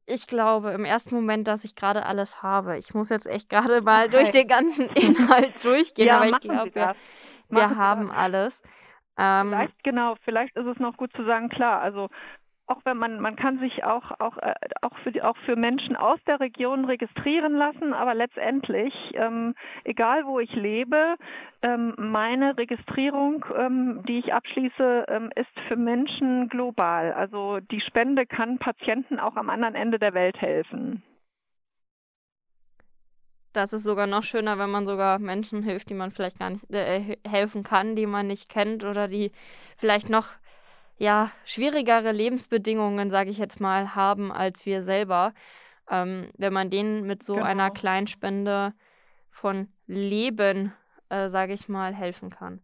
ich 0.08 0.26
glaube 0.26 0.70
im 0.70 0.84
ersten 0.84 1.14
Moment, 1.14 1.46
dass 1.46 1.64
ich 1.64 1.74
gerade 1.74 2.06
alles 2.06 2.42
habe. 2.42 2.78
Ich 2.78 2.94
muss 2.94 3.08
jetzt 3.10 3.26
echt 3.26 3.48
gerade 3.48 3.80
mal 3.82 4.06
okay. 4.06 4.16
durch 4.16 4.30
den 4.30 4.48
ganzen 4.48 4.88
Inhalt 4.94 5.52
durchgehen, 5.62 6.06
ja, 6.06 6.16
aber 6.16 6.28
ich 6.28 6.40
glaube, 6.40 6.74
wir, 6.74 6.96
wir 7.48 7.76
haben 7.76 8.10
alles. 8.10 8.60
Ähm, 9.16 9.48
vielleicht, 9.50 9.84
genau, 9.84 10.14
vielleicht 10.24 10.56
ist 10.56 10.66
es 10.66 10.78
noch 10.78 10.96
gut 10.96 11.12
zu 11.14 11.24
sagen, 11.24 11.48
klar, 11.48 11.80
also 11.80 12.08
auch 12.68 12.80
wenn 12.84 12.98
man, 12.98 13.18
man 13.20 13.34
kann 13.34 13.58
sich 13.58 13.84
auch, 13.84 14.12
auch, 14.20 14.36
äh, 14.38 14.54
auch, 14.82 14.96
für 15.02 15.10
die, 15.10 15.22
auch 15.22 15.36
für 15.46 15.56
Menschen 15.56 15.96
aus 15.96 16.18
der 16.26 16.38
Region 16.38 16.84
registrieren 16.84 17.54
lassen, 17.54 17.94
aber 17.94 18.14
letztendlich, 18.14 18.94
ähm, 19.14 19.54
egal 19.84 20.26
wo 20.26 20.38
ich 20.38 20.52
lebe, 20.54 21.16
ähm, 21.62 21.94
meine 21.96 22.56
Registrierung, 22.58 23.44
ähm, 23.56 24.02
die 24.06 24.18
ich 24.18 24.34
abschließe, 24.34 25.06
ähm, 25.08 25.30
ist 25.34 25.48
für 25.66 25.76
Menschen 25.76 26.48
global. 26.50 27.12
Also 27.14 27.58
die 27.60 27.80
Spende 27.80 28.26
kann 28.26 28.58
Patienten 28.58 29.18
auch 29.18 29.36
am 29.36 29.48
anderen 29.48 29.74
Ende 29.74 29.98
der 29.98 30.12
Welt 30.12 30.40
helfen. 30.40 31.02
Das 33.54 33.72
ist 33.72 33.82
sogar 33.82 34.06
noch 34.06 34.24
schöner, 34.24 34.58
wenn 34.58 34.70
man 34.70 34.86
sogar 34.86 35.18
Menschen 35.18 35.62
hilft, 35.62 35.88
die 35.88 35.94
man 35.94 36.10
vielleicht 36.10 36.38
gar 36.38 36.50
nicht 36.50 36.70
äh, 36.70 37.16
helfen 37.26 37.64
kann, 37.64 37.96
die 37.96 38.06
man 38.06 38.26
nicht 38.26 38.50
kennt 38.50 38.84
oder 38.84 39.08
die 39.08 39.32
vielleicht 39.78 40.10
noch 40.10 40.26
ja, 40.98 41.30
schwierigere 41.44 42.12
Lebensbedingungen, 42.12 43.10
sage 43.10 43.30
ich 43.30 43.38
jetzt 43.38 43.60
mal, 43.60 43.94
haben 43.94 44.32
als 44.32 44.66
wir 44.66 44.82
selber. 44.82 45.32
Ähm, 45.90 46.30
wenn 46.36 46.52
man 46.52 46.70
denen 46.70 47.06
mit 47.06 47.22
so 47.22 47.34
genau. 47.34 47.46
einer 47.46 47.70
Kleinspende 47.70 48.74
von 49.30 49.68
Leben, 49.86 50.72
äh, 51.08 51.28
sage 51.28 51.54
ich 51.54 51.68
mal, 51.68 51.94
helfen 51.94 52.30
kann. 52.30 52.60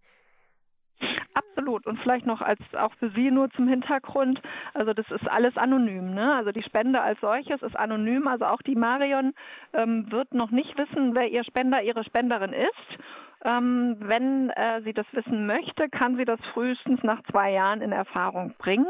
Absolut. 1.35 1.87
Und 1.87 1.99
vielleicht 2.01 2.27
noch 2.27 2.41
als 2.41 2.61
auch 2.77 2.93
für 2.95 3.11
Sie 3.11 3.31
nur 3.31 3.51
zum 3.51 3.69
Hintergrund. 3.69 4.41
Also 4.75 4.93
das 4.93 5.11
ist 5.11 5.29
alles 5.29 5.57
anonym. 5.57 6.15
Ne? 6.15 6.35
Also 6.35 6.53
die 6.53 6.63
Spende 6.63 7.01
als 7.01 7.21
solches 7.21 7.63
ist 7.63 7.77
anonym. 7.77 8.29
Also 8.29 8.45
auch 8.47 8.63
die 8.63 8.77
Marion 8.77 9.33
ähm, 9.73 10.11
wird 10.11 10.35
noch 10.35 10.51
nicht 10.51 10.77
wissen, 10.77 11.15
wer 11.15 11.29
ihr 11.29 11.45
Spender, 11.45 11.83
ihre 11.83 12.05
Spenderin 12.05 12.53
ist. 12.53 12.99
Ähm, 13.45 13.97
wenn 14.01 14.49
äh, 14.51 14.81
sie 14.83 14.95
das 14.95 15.07
wissen 15.13 15.47
möchte, 15.47 15.91
kann 15.91 16.17
sie 16.17 16.25
das 16.25 16.41
frühestens 16.55 17.03
nach 17.03 17.23
zwei 17.31 17.53
Jahren 17.53 17.83
in 17.83 17.93
Erfahrung 17.93 18.55
bringen. 18.59 18.87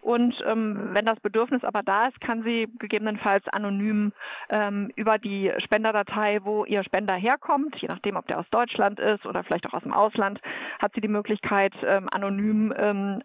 Und 0.00 0.34
ähm, 0.46 0.90
wenn 0.92 1.04
das 1.04 1.18
Bedürfnis 1.20 1.64
aber 1.64 1.82
da 1.82 2.06
ist, 2.06 2.20
kann 2.20 2.44
sie 2.44 2.68
gegebenenfalls 2.78 3.46
anonym 3.48 4.12
ähm, 4.48 4.92
über 4.94 5.18
die 5.18 5.52
Spenderdatei, 5.58 6.40
wo 6.44 6.64
ihr 6.64 6.84
Spender 6.84 7.14
herkommt, 7.14 7.74
je 7.76 7.88
nachdem, 7.88 8.16
ob 8.16 8.28
der 8.28 8.38
aus 8.38 8.48
Deutschland 8.50 9.00
ist 9.00 9.26
oder 9.26 9.42
vielleicht 9.42 9.66
auch 9.66 9.74
aus 9.74 9.82
dem 9.82 9.92
Ausland, 9.92 10.40
hat 10.78 10.92
sie 10.94 11.00
die 11.00 11.08
Möglichkeit, 11.08 11.74
ähm, 11.84 12.08
anonym 12.10 12.72
ähm, 12.76 13.22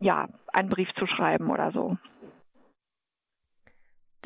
ja, 0.00 0.28
einen 0.52 0.68
Brief 0.68 0.92
zu 0.94 1.06
schreiben 1.06 1.50
oder 1.50 1.70
so 1.70 1.96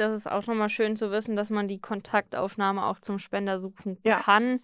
das 0.01 0.13
ist 0.13 0.27
auch 0.27 0.47
nochmal 0.47 0.71
schön 0.71 0.97
zu 0.97 1.11
wissen, 1.11 1.37
dass 1.37 1.51
man 1.51 1.69
die 1.69 1.79
Kontaktaufnahme 1.79 2.85
auch 2.85 3.01
zum 3.01 3.19
Spender 3.19 3.61
suchen 3.61 3.99
ja. 4.03 4.19
kann. 4.19 4.61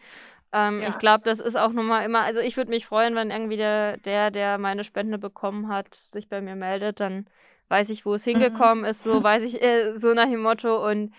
Ähm, 0.53 0.83
ja. 0.83 0.89
Ich 0.89 0.99
glaube, 0.99 1.25
das 1.25 1.41
ist 1.41 1.57
auch 1.57 1.73
nochmal 1.73 2.05
immer, 2.05 2.23
also 2.23 2.41
ich 2.41 2.57
würde 2.57 2.71
mich 2.71 2.87
freuen, 2.87 3.15
wenn 3.15 3.31
irgendwie 3.31 3.57
der, 3.57 3.97
der, 3.99 4.31
der 4.31 4.59
meine 4.59 4.85
Spende 4.85 5.19
bekommen 5.19 5.69
hat, 5.69 5.95
sich 5.95 6.29
bei 6.29 6.41
mir 6.41 6.55
meldet, 6.55 7.01
dann 7.01 7.27
weiß 7.69 7.91
ich, 7.91 8.07
wo 8.07 8.15
es 8.15 8.25
mhm. 8.27 8.33
hingekommen 8.33 8.85
mhm. 8.85 8.91
ist, 8.91 9.03
so 9.03 9.23
weiß 9.23 9.43
ich, 9.43 9.63
äh, 9.63 9.99
so 9.99 10.15
nach 10.15 10.29
dem 10.29 10.41
Motto 10.41 10.89
und 10.89 11.13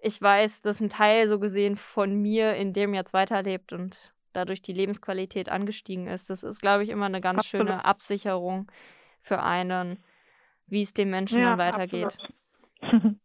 ich 0.00 0.20
weiß, 0.20 0.62
dass 0.62 0.80
ein 0.80 0.88
Teil 0.88 1.28
so 1.28 1.38
gesehen 1.38 1.76
von 1.76 2.20
mir 2.20 2.54
in 2.54 2.72
dem 2.72 2.92
jetzt 2.92 3.12
weiterlebt 3.12 3.72
und 3.72 4.12
dadurch 4.32 4.60
die 4.60 4.72
Lebensqualität 4.72 5.48
angestiegen 5.48 6.08
ist. 6.08 6.28
Das 6.28 6.42
ist, 6.42 6.60
glaube 6.60 6.82
ich, 6.82 6.90
immer 6.90 7.06
eine 7.06 7.20
ganz 7.20 7.40
absolut. 7.40 7.68
schöne 7.68 7.84
Absicherung 7.84 8.70
für 9.22 9.42
einen, 9.42 10.02
wie 10.66 10.82
es 10.82 10.92
dem 10.92 11.10
Menschen 11.10 11.38
ja, 11.38 11.50
dann 11.50 11.58
weitergeht. 11.58 12.18